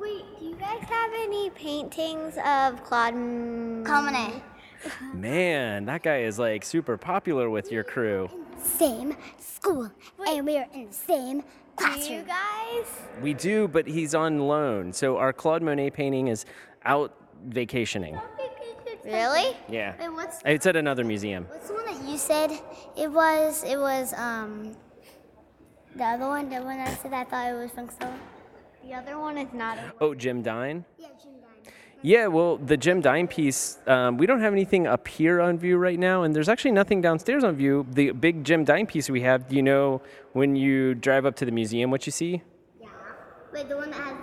Wait, 0.00 0.24
do 0.38 0.44
you 0.44 0.54
guys 0.56 0.82
have 0.88 1.10
any 1.14 1.50
paintings 1.50 2.36
of 2.44 2.82
Claude? 2.84 3.14
M- 3.14 3.84
Commoner. 3.84 4.42
Man, 5.14 5.84
that 5.86 6.02
guy 6.02 6.18
is 6.22 6.38
like 6.38 6.64
super 6.64 6.96
popular 6.96 7.48
with 7.48 7.70
your 7.70 7.84
crew. 7.84 8.28
Same 8.60 9.16
school, 9.38 9.90
and 10.26 10.44
we 10.46 10.56
are 10.58 10.66
in 10.74 10.86
the 10.88 10.92
same 10.92 11.40
Do 11.40 11.44
classroom. 11.76 12.18
you 12.18 12.24
guys? 12.24 12.86
We 13.22 13.34
do, 13.34 13.68
but 13.68 13.86
he's 13.86 14.14
on 14.16 14.40
loan. 14.40 14.92
So 14.92 15.16
our 15.16 15.32
Claude 15.32 15.62
Monet 15.62 15.90
painting 15.90 16.26
is 16.28 16.44
out 16.84 17.14
vacationing. 17.46 18.18
Really? 19.04 19.56
Yeah. 19.68 19.94
Wait, 19.98 20.12
what's 20.12 20.40
It's 20.44 20.66
at 20.66 20.76
another 20.76 21.04
museum. 21.04 21.44
what's 21.48 21.68
the 21.68 21.74
one 21.74 21.86
that 21.86 22.04
you 22.08 22.18
said? 22.18 22.50
It 22.96 23.10
was 23.10 23.62
it 23.64 23.78
was 23.78 24.12
um. 24.14 24.76
The 25.98 26.04
other 26.04 26.28
one, 26.28 26.48
the 26.48 26.62
one 26.62 26.78
I 26.78 26.94
said 26.94 27.12
I 27.12 27.24
thought 27.24 27.50
it 27.50 27.54
was 27.54 27.72
from 27.72 27.88
Stella. 27.90 28.14
The 28.84 28.94
other 28.94 29.18
one 29.18 29.36
is 29.36 29.52
not. 29.52 29.78
Oh, 30.00 30.14
Jim 30.14 30.42
Dine? 30.42 30.84
Yeah, 30.96 31.08
Jim 31.20 31.32
Dine. 31.40 31.72
Yeah, 32.02 32.28
well, 32.28 32.56
the 32.56 32.76
Jim 32.76 33.00
Dine 33.00 33.26
piece, 33.26 33.78
um, 33.88 34.16
we 34.16 34.24
don't 34.24 34.40
have 34.40 34.52
anything 34.52 34.86
up 34.86 35.08
here 35.08 35.40
on 35.40 35.58
view 35.58 35.76
right 35.76 35.98
now, 35.98 36.22
and 36.22 36.32
there's 36.36 36.48
actually 36.48 36.70
nothing 36.70 37.00
downstairs 37.00 37.42
on 37.42 37.56
view. 37.56 37.84
The 37.90 38.12
big 38.12 38.44
Jim 38.44 38.62
Dine 38.64 38.86
piece 38.86 39.10
we 39.10 39.22
have, 39.22 39.48
do 39.48 39.56
you 39.56 39.62
know 39.62 40.00
when 40.34 40.54
you 40.54 40.94
drive 40.94 41.26
up 41.26 41.34
to 41.36 41.44
the 41.44 41.50
museum 41.50 41.90
what 41.90 42.06
you 42.06 42.12
see? 42.12 42.42
Yeah. 42.80 42.86
Wait, 43.52 43.68
the 43.68 43.76
one 43.76 43.90
that 43.90 44.00
has 44.00 44.16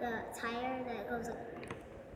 the, 0.00 0.06
the 0.06 0.40
tire 0.40 0.82
that 0.86 1.10
goes 1.10 1.28
up. 1.28 1.36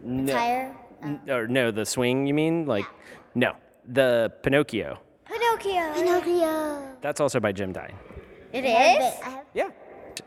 No. 0.03 0.33
Tire. 0.33 0.75
N- 1.03 1.21
Or 1.29 1.47
no, 1.47 1.71
the 1.71 1.85
swing, 1.85 2.27
you 2.27 2.33
mean? 2.33 2.64
Like, 2.64 2.87
yeah. 2.87 3.19
no. 3.35 3.53
The 3.87 4.33
Pinocchio. 4.43 4.99
Pinocchio. 5.27 5.93
Pinocchio. 5.93 6.97
That's 7.03 7.21
also 7.21 7.38
by 7.38 7.53
Jim 7.53 7.71
Dine. 7.75 7.93
It 8.55 8.64
I 8.64 8.69
have 8.69 9.03
is. 9.03 9.19
the- 9.19 9.27
I 9.27 9.31
have 9.31 9.45
Yeah. 9.55 9.71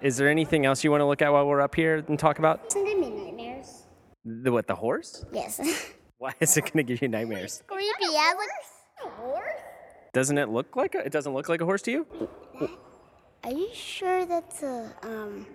Is 0.02 0.18
there 0.18 0.28
anything 0.30 0.66
else 0.66 0.84
you 0.84 0.92
want 0.92 1.02
to 1.02 1.06
look 1.06 1.22
at 1.22 1.32
while 1.32 1.48
we're 1.48 1.62
up 1.62 1.74
here 1.74 2.04
and 2.08 2.20
talk 2.20 2.40
about? 2.40 2.66
Doesn't 2.66 2.86
give 2.86 3.00
me 3.00 3.10
nightmares. 3.10 3.84
The 4.26 4.52
what, 4.52 4.68
the 4.68 4.76
horse? 4.76 5.24
Yes. 5.32 5.60
Why 6.18 6.34
is 6.40 6.58
it 6.58 6.62
going 6.62 6.74
to 6.74 6.84
give 6.84 7.02
you 7.02 7.08
nightmares? 7.08 7.64
Creepy. 7.68 7.90
I 8.04 8.34
like 8.38 9.14
horse. 9.14 9.62
Doesn't 10.14 10.38
it 10.38 10.50
look 10.50 10.76
like 10.76 10.96
a, 10.96 11.00
it 11.06 11.12
doesn't 11.12 11.34
look 11.34 11.48
like 11.48 11.62
a 11.62 11.66
horse 11.66 11.82
to 11.84 11.92
you? 11.92 12.08
Are 13.44 13.52
you 13.52 13.70
sure 13.74 14.26
that's 14.26 14.64
a 14.64 14.94
um? 15.04 15.46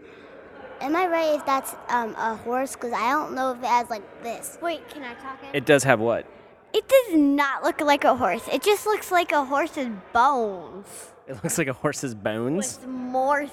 Am 0.80 0.96
I 0.96 1.06
right 1.08 1.34
if 1.34 1.44
that's 1.44 1.74
um 1.88 2.14
a 2.16 2.36
horse? 2.36 2.74
Cause 2.76 2.92
I 2.92 3.10
don't 3.10 3.34
know 3.34 3.52
if 3.52 3.58
it 3.58 3.66
has 3.66 3.90
like 3.90 4.22
this. 4.22 4.56
Wait, 4.62 4.88
can 4.88 5.02
I 5.02 5.14
talk 5.14 5.38
in? 5.42 5.54
It 5.54 5.66
does 5.66 5.84
have 5.84 6.00
what? 6.00 6.26
It 6.72 6.88
does 6.88 7.18
not 7.18 7.64
look 7.64 7.80
like 7.82 8.04
a 8.04 8.14
horse. 8.14 8.48
It 8.50 8.62
just 8.62 8.86
looks 8.86 9.10
like 9.12 9.32
a 9.32 9.44
horse's 9.44 9.88
bones 10.12 10.86
It 11.32 11.42
looks 11.42 11.58
like 11.58 11.68
a 11.68 11.72
horse's 11.72 12.14
bones. 12.14 12.78
with 12.78 12.88
more 12.88 13.46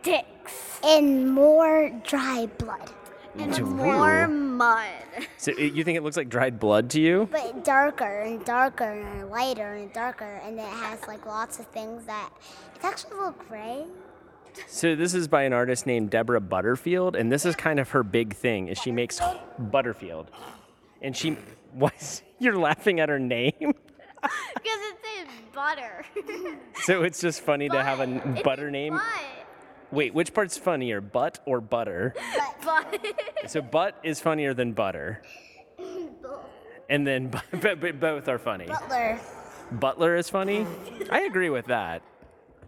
sticks. 0.00 0.80
And 0.84 1.32
more 1.32 1.90
dry 2.04 2.46
blood. 2.58 2.90
And 3.36 3.60
more 3.76 4.28
mud. 4.28 4.86
So 5.38 5.50
it- 5.58 5.72
you 5.72 5.82
think 5.82 5.96
it 5.98 6.02
looks 6.02 6.16
like 6.16 6.28
dried 6.28 6.60
blood 6.60 6.90
to 6.90 7.00
you? 7.00 7.28
But 7.32 7.64
darker 7.64 8.20
and 8.20 8.44
darker 8.44 8.84
and 8.84 9.28
lighter 9.30 9.74
and 9.74 9.92
darker, 9.92 10.40
and 10.44 10.58
it 10.58 10.62
has 10.68 11.04
like 11.08 11.26
lots 11.26 11.58
of 11.58 11.66
things 11.66 12.04
that 12.04 12.30
it's 12.76 12.84
actually 12.84 13.12
a 13.12 13.16
little 13.16 13.34
gray. 13.48 13.84
So 14.68 14.94
this 14.94 15.14
is 15.14 15.26
by 15.26 15.42
an 15.42 15.52
artist 15.52 15.84
named 15.86 16.10
Deborah 16.10 16.40
Butterfield, 16.40 17.16
and 17.16 17.32
this 17.32 17.44
is 17.44 17.56
kind 17.56 17.80
of 17.80 17.90
her 17.90 18.04
big 18.04 18.34
thing. 18.36 18.68
Is 18.68 18.78
she 18.78 18.92
makes 18.92 19.20
Butterfield, 19.58 20.30
and 21.02 21.16
she. 21.16 21.36
Why? 21.72 21.90
You're 22.38 22.56
laughing 22.56 23.00
at 23.00 23.08
her 23.08 23.18
name? 23.18 23.52
Because 24.22 24.78
it 24.80 24.96
says 25.02 25.03
butter. 25.54 26.04
So 26.82 27.02
it's 27.02 27.20
just 27.20 27.40
funny 27.40 27.68
to 27.68 27.82
have 27.82 28.00
a 28.00 28.02
n- 28.02 28.40
butter 28.44 28.70
name. 28.70 29.00
Wait, 29.90 30.12
which 30.12 30.34
part's 30.34 30.58
funnier, 30.58 31.00
butt 31.00 31.38
or 31.46 31.60
butter? 31.60 32.14
But 32.64 33.00
So 33.46 33.62
butt 33.62 33.98
is 34.02 34.20
funnier 34.20 34.52
than 34.54 34.72
butter. 34.72 35.22
And 36.90 37.06
then 37.06 37.28
bu- 37.28 37.38
but, 37.62 37.80
but 37.80 38.00
both 38.00 38.28
are 38.28 38.38
funny. 38.38 38.66
Butler. 38.66 39.18
Butler 39.72 40.16
is 40.16 40.28
funny? 40.28 40.66
I 41.10 41.20
agree 41.22 41.48
with 41.48 41.66
that. 41.66 42.02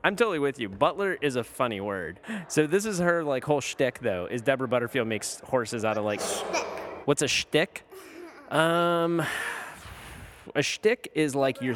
I'm 0.03 0.17
totally 0.17 0.39
with 0.39 0.59
you. 0.61 0.69
Butler 0.69 1.19
is 1.21 1.37
a 1.37 1.45
funny 1.45 1.81
word. 1.81 2.21
So 2.49 2.67
this 2.67 2.87
is 2.87 3.01
her 3.01 3.23
like 3.25 3.45
whole 3.45 3.61
shtick 3.61 3.99
though. 3.99 4.27
Is 4.31 4.41
Deborah 4.41 4.69
Butterfield 4.69 5.09
makes 5.09 5.41
horses 5.41 5.85
out 5.85 5.99
of 5.99 6.05
like 6.05 6.21
what's 7.07 7.23
a 7.23 7.29
shtick? 7.29 7.85
Um, 8.51 9.23
a 10.55 10.63
shtick 10.63 11.11
is 11.15 11.35
like 11.35 11.61
your 11.61 11.75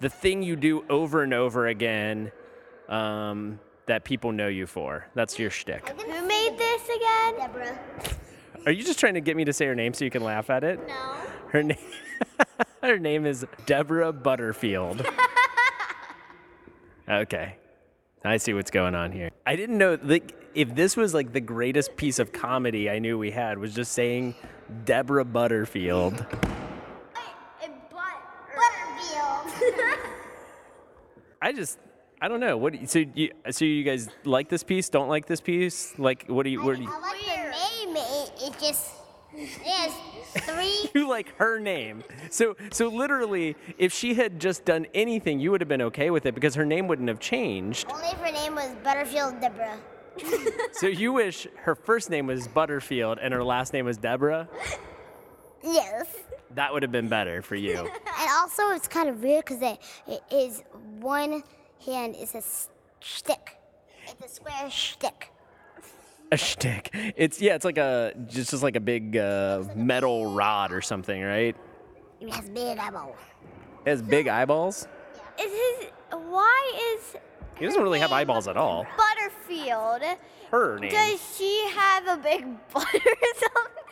the 0.00 0.08
thing 0.08 0.42
you 0.42 0.56
do 0.56 0.84
over 0.88 1.22
and 1.22 1.32
over 1.32 1.68
again 1.68 2.32
um, 2.88 3.60
that 3.86 4.04
people 4.04 4.32
know 4.32 4.48
you 4.48 4.66
for. 4.66 5.06
That's 5.14 5.38
your 5.38 5.50
shtick. 5.50 5.88
who 5.88 6.26
made 6.26 6.56
this 6.58 6.82
again? 6.84 7.36
Deborah. 7.36 7.78
Are 8.66 8.72
you 8.72 8.82
just 8.82 8.98
trying 8.98 9.14
to 9.14 9.20
get 9.20 9.36
me 9.36 9.44
to 9.44 9.52
say 9.52 9.66
her 9.66 9.74
name 9.74 9.94
so 9.94 10.04
you 10.04 10.10
can 10.10 10.22
laugh 10.22 10.50
at 10.50 10.64
it? 10.64 10.80
No. 10.86 11.14
Her 11.48 11.62
name 11.62 11.78
Her 12.82 12.98
name 12.98 13.26
is 13.26 13.46
Deborah 13.66 14.12
Butterfield. 14.12 15.06
okay. 17.08 17.56
I 18.24 18.36
see 18.36 18.54
what's 18.54 18.70
going 18.70 18.94
on 18.94 19.12
here. 19.12 19.30
I 19.46 19.56
didn't 19.56 19.78
know 19.78 19.98
like 20.02 20.34
if 20.54 20.74
this 20.74 20.96
was 20.96 21.14
like 21.14 21.32
the 21.32 21.40
greatest 21.40 21.96
piece 21.96 22.18
of 22.18 22.32
comedy 22.32 22.90
I 22.90 22.98
knew 22.98 23.18
we 23.18 23.30
had 23.30 23.58
was 23.58 23.74
just 23.74 23.92
saying 23.92 24.34
Deborah 24.84 25.24
Butterfield. 25.24 26.16
Butterfield. 26.16 26.49
I 31.42 31.52
just 31.52 31.78
I 32.20 32.28
don't 32.28 32.40
know. 32.40 32.56
What 32.56 32.88
so 32.88 33.04
you 33.14 33.30
so 33.50 33.64
you 33.64 33.82
guys 33.82 34.08
like 34.24 34.48
this 34.48 34.62
piece? 34.62 34.88
Don't 34.88 35.08
like 35.08 35.26
this 35.26 35.40
piece? 35.40 35.98
Like 35.98 36.26
what 36.26 36.42
do 36.44 36.50
you 36.50 36.62
what 36.62 36.76
do 36.76 36.82
you 36.82 36.88
I 36.90 36.98
like 37.00 37.20
the 37.20 37.86
name. 37.86 37.96
It, 37.96 38.32
it 38.42 38.60
just 38.60 38.90
there's 39.32 39.92
three. 40.44 40.90
you 40.94 41.08
like 41.08 41.34
her 41.36 41.58
name. 41.58 42.04
So 42.30 42.56
so 42.70 42.88
literally 42.88 43.56
if 43.78 43.92
she 43.92 44.14
had 44.14 44.38
just 44.38 44.66
done 44.66 44.86
anything, 44.92 45.40
you 45.40 45.50
would 45.50 45.62
have 45.62 45.68
been 45.68 45.82
okay 45.82 46.10
with 46.10 46.26
it 46.26 46.34
because 46.34 46.54
her 46.56 46.66
name 46.66 46.88
wouldn't 46.88 47.08
have 47.08 47.20
changed. 47.20 47.86
Only 47.90 48.08
if 48.08 48.18
her 48.18 48.32
name 48.32 48.54
was 48.54 48.74
Butterfield 48.84 49.40
Deborah. 49.40 49.78
So 50.72 50.86
you 50.86 51.12
wish 51.12 51.46
her 51.62 51.74
first 51.74 52.10
name 52.10 52.26
was 52.26 52.48
Butterfield 52.48 53.18
and 53.20 53.32
her 53.32 53.44
last 53.44 53.72
name 53.72 53.84
was 53.86 53.96
Deborah? 53.96 54.48
Yes. 55.62 56.06
That 56.54 56.72
would 56.72 56.82
have 56.82 56.92
been 56.92 57.08
better 57.08 57.42
for 57.42 57.54
you. 57.56 57.88
And 58.20 58.28
also, 58.38 58.68
it's 58.72 58.86
kind 58.86 59.08
of 59.08 59.22
weird 59.22 59.46
because 59.46 59.62
it, 59.62 59.78
it 60.06 60.22
is 60.30 60.62
one 61.00 61.42
hand 61.86 62.14
is 62.16 62.34
a 62.34 62.42
stick. 63.00 63.56
It's 64.06 64.22
a 64.24 64.28
square 64.28 64.70
stick. 64.70 65.32
A 66.32 66.36
stick. 66.36 66.90
It's 67.16 67.40
yeah, 67.40 67.54
it's 67.54 67.64
like 67.64 67.78
a 67.78 68.12
just 68.26 68.50
just 68.50 68.62
like 68.62 68.76
a 68.76 68.80
big 68.80 69.16
uh, 69.16 69.64
metal 69.74 70.34
rod 70.34 70.70
or 70.70 70.82
something, 70.82 71.22
right? 71.22 71.56
It 72.20 72.32
has 72.34 72.50
big 72.50 72.76
eyeballs. 72.78 73.16
It 73.86 73.90
has 73.90 74.02
big 74.02 74.28
eyeballs. 74.28 74.86
Is 75.40 75.50
his 75.50 75.90
why 76.12 76.94
is 76.94 77.16
He 77.58 77.64
doesn't 77.64 77.82
really 77.82 78.00
have 78.00 78.12
eyeballs 78.12 78.46
at 78.48 78.56
all. 78.58 78.86
Butterfield? 78.98 80.02
Her 80.50 80.78
name. 80.78 80.90
Does 80.90 81.36
she 81.36 81.66
have 81.74 82.06
a 82.06 82.16
big 82.22 82.44
butt 82.74 82.94
or 82.94 83.00
something? 83.34 83.89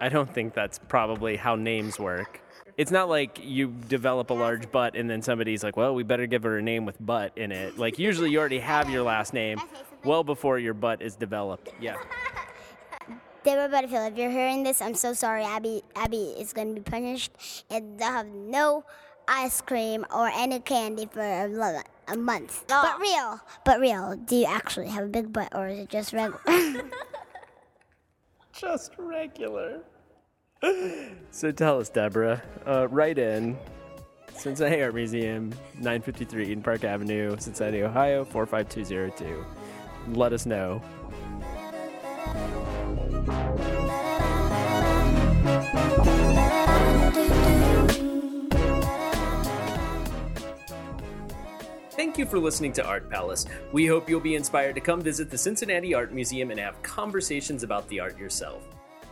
I 0.00 0.08
don't 0.08 0.32
think 0.32 0.54
that's 0.54 0.78
probably 0.78 1.36
how 1.36 1.56
names 1.56 1.98
work. 1.98 2.40
It's 2.76 2.90
not 2.90 3.08
like 3.08 3.40
you 3.42 3.74
develop 3.88 4.30
a 4.30 4.34
large 4.34 4.70
butt 4.70 4.96
and 4.96 5.08
then 5.08 5.22
somebody's 5.22 5.64
like, 5.64 5.76
well, 5.76 5.94
we 5.94 6.02
better 6.02 6.26
give 6.26 6.42
her 6.42 6.58
a 6.58 6.62
name 6.62 6.84
with 6.84 6.96
butt 7.04 7.32
in 7.36 7.50
it. 7.50 7.78
Like, 7.78 7.98
usually 7.98 8.30
you 8.30 8.38
already 8.38 8.58
have 8.58 8.90
your 8.90 9.02
last 9.02 9.32
name 9.32 9.60
well 10.04 10.22
before 10.22 10.58
your 10.58 10.74
butt 10.74 11.00
is 11.00 11.16
developed. 11.16 11.70
Yeah. 11.80 11.96
Deborah 13.44 13.68
Butterfield, 13.68 14.12
if 14.12 14.18
you're 14.18 14.30
hearing 14.30 14.64
this, 14.64 14.82
I'm 14.82 14.94
so 14.94 15.12
sorry. 15.12 15.44
Abby, 15.44 15.82
Abby 15.94 16.34
is 16.36 16.52
going 16.52 16.74
to 16.74 16.80
be 16.80 16.90
punished 16.90 17.30
and 17.70 17.98
they'll 17.98 18.10
have 18.10 18.26
no 18.26 18.84
ice 19.28 19.60
cream 19.60 20.04
or 20.12 20.28
any 20.28 20.60
candy 20.60 21.08
for 21.10 21.22
a, 21.22 21.82
a 22.08 22.16
month. 22.16 22.64
But 22.68 23.00
real, 23.00 23.40
but 23.64 23.80
real. 23.80 24.16
Do 24.16 24.36
you 24.36 24.46
actually 24.46 24.88
have 24.88 25.04
a 25.04 25.08
big 25.08 25.32
butt 25.32 25.54
or 25.54 25.68
is 25.68 25.78
it 25.78 25.88
just 25.88 26.12
regular? 26.12 26.40
Just 28.58 28.92
regular. 28.98 29.80
so 31.30 31.52
tell 31.52 31.78
us, 31.78 31.88
Deborah. 31.88 32.42
Uh, 32.66 32.88
write 32.88 33.18
in 33.18 33.56
Cincinnati 34.34 34.82
Art 34.82 34.94
Museum, 34.94 35.50
953 35.74 36.46
Eden 36.46 36.62
Park 36.62 36.84
Avenue, 36.84 37.36
Cincinnati, 37.38 37.82
Ohio, 37.82 38.24
45202. 38.24 39.44
Let 40.14 40.32
us 40.32 40.46
know. 40.46 40.80
Thank 51.96 52.18
you 52.18 52.26
for 52.26 52.38
listening 52.38 52.74
to 52.74 52.86
Art 52.86 53.08
Palace. 53.08 53.46
We 53.72 53.86
hope 53.86 54.06
you'll 54.06 54.20
be 54.20 54.34
inspired 54.34 54.74
to 54.74 54.82
come 54.82 55.00
visit 55.00 55.30
the 55.30 55.38
Cincinnati 55.38 55.94
Art 55.94 56.12
Museum 56.12 56.50
and 56.50 56.60
have 56.60 56.82
conversations 56.82 57.62
about 57.62 57.88
the 57.88 58.00
art 58.00 58.18
yourself. 58.18 58.64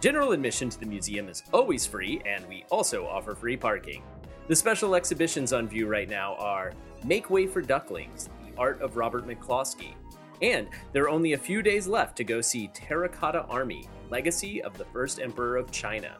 General 0.03 0.33
admission 0.33 0.69
to 0.69 0.79
the 0.79 0.85
museum 0.85 1.31
is 1.31 1.45
always 1.51 1.87
free, 1.87 2.21
and 2.27 2.47
we 2.47 2.67
also 2.69 3.07
offer 3.07 3.35
free 3.35 3.57
parking. 3.57 4.03
The 4.49 4.55
special 4.55 4.95
exhibitions 4.95 5.55
on 5.55 5.67
view 5.67 5.87
right 5.87 6.11
now 6.11 6.35
are 6.35 6.75
Make 7.05 7.31
Way 7.31 7.47
for 7.47 7.63
Ducklings, 7.63 8.29
The 8.45 8.55
Art 8.61 8.83
of 8.83 8.99
Robert 8.99 9.27
McCloskey, 9.27 9.95
and 10.43 10.69
there 10.93 11.05
are 11.05 11.09
only 11.09 11.33
a 11.33 11.39
few 11.39 11.63
days 11.63 11.87
left 11.87 12.19
to 12.19 12.25
go 12.25 12.43
see 12.43 12.69
Terracotta 12.75 13.47
Army, 13.47 13.89
Legacy 14.11 14.63
of 14.63 14.77
the 14.77 14.85
First 14.85 15.21
Emperor 15.21 15.57
of 15.57 15.71
China. 15.71 16.19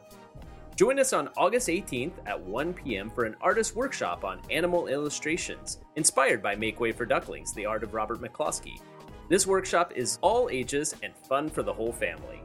Join 0.75 0.99
us 0.99 1.13
on 1.13 1.29
August 1.37 1.69
18th 1.69 2.11
at 2.25 2.37
1 2.37 2.73
p.m. 2.73 3.09
for 3.09 3.23
an 3.23 3.37
artist 3.39 3.77
workshop 3.77 4.25
on 4.25 4.41
animal 4.49 4.87
illustrations, 4.87 5.79
inspired 5.95 6.43
by 6.43 6.53
Make 6.53 6.81
Way 6.81 6.91
for 6.91 7.05
Ducklings, 7.05 7.53
The 7.53 7.65
Art 7.65 7.81
of 7.81 7.93
Robert 7.93 8.19
McCloskey. 8.19 8.81
This 9.29 9.47
workshop 9.47 9.93
is 9.95 10.19
all 10.21 10.49
ages 10.49 10.93
and 11.01 11.15
fun 11.15 11.49
for 11.49 11.63
the 11.63 11.71
whole 11.71 11.93
family. 11.93 12.41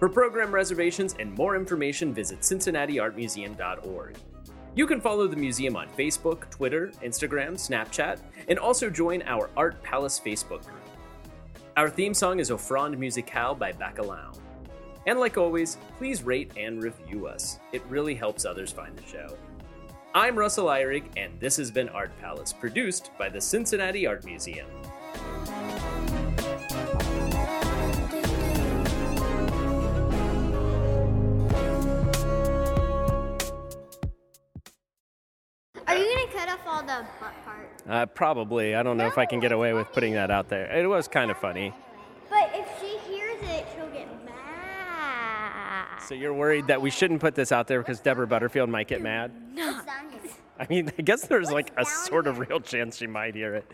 For 0.00 0.08
program 0.08 0.52
reservations 0.52 1.14
and 1.20 1.32
more 1.34 1.54
information, 1.54 2.12
visit 2.12 2.40
cincinnatiartmuseum.org. 2.40 4.16
You 4.74 4.86
can 4.86 5.00
follow 5.00 5.28
the 5.28 5.36
museum 5.36 5.76
on 5.76 5.88
Facebook, 5.90 6.50
Twitter, 6.50 6.88
Instagram, 7.04 7.52
Snapchat, 7.52 8.18
and 8.48 8.58
also 8.58 8.90
join 8.90 9.22
our 9.22 9.50
Art 9.56 9.80
Palace 9.84 10.20
Facebook 10.20 10.64
group. 10.64 10.82
Our 11.76 11.88
theme 11.88 12.12
song 12.12 12.40
is 12.40 12.50
Offrande 12.50 12.98
Musicale 12.98 13.56
by 13.56 13.70
Bacalao. 13.70 14.36
And 15.08 15.18
like 15.18 15.38
always, 15.38 15.78
please 15.96 16.22
rate 16.22 16.52
and 16.58 16.82
review 16.82 17.26
us. 17.28 17.58
It 17.72 17.82
really 17.88 18.14
helps 18.14 18.44
others 18.44 18.70
find 18.70 18.94
the 18.94 19.06
show. 19.06 19.38
I'm 20.14 20.38
Russell 20.38 20.66
Ihrig, 20.66 21.04
and 21.16 21.32
this 21.40 21.56
has 21.56 21.70
been 21.70 21.88
Art 21.88 22.10
Palace, 22.20 22.52
produced 22.52 23.10
by 23.18 23.30
the 23.30 23.40
Cincinnati 23.40 24.06
Art 24.06 24.26
Museum. 24.26 24.66
Are 35.86 35.96
you 35.96 36.04
gonna 36.04 36.32
cut 36.34 36.50
off 36.50 36.60
all 36.66 36.82
the 36.82 37.06
butt 37.18 37.32
part? 37.46 37.70
Uh, 37.88 38.04
probably. 38.04 38.74
I 38.74 38.82
don't 38.82 38.98
know 38.98 39.06
if 39.06 39.16
I 39.16 39.24
can 39.24 39.40
get 39.40 39.52
away 39.52 39.72
with 39.72 39.90
putting 39.92 40.12
that 40.12 40.30
out 40.30 40.50
there. 40.50 40.70
It 40.70 40.86
was 40.86 41.08
kind 41.08 41.30
of 41.30 41.38
funny. 41.38 41.72
But 42.28 42.50
if 42.52 42.68
she 42.78 42.98
hears 43.10 43.40
it, 43.44 43.66
she'll 43.74 43.88
get 43.88 44.06
mad. 44.26 44.36
So 46.08 46.14
you're 46.14 46.32
worried 46.32 46.68
that 46.68 46.80
we 46.80 46.88
shouldn't 46.88 47.20
put 47.20 47.34
this 47.34 47.52
out 47.52 47.66
there 47.66 47.80
because 47.80 48.00
Deborah 48.00 48.26
Butterfield 48.26 48.70
might 48.70 48.88
get 48.88 49.02
mad? 49.02 49.30
Here? 49.54 49.82
I 50.58 50.66
mean, 50.70 50.90
I 50.98 51.02
guess 51.02 51.26
there's 51.26 51.50
like 51.50 51.70
a 51.76 51.84
sort 51.84 52.26
of 52.26 52.38
real 52.38 52.60
chance 52.60 52.96
she 52.96 53.06
might 53.06 53.34
hear 53.34 53.54
it. 53.56 53.70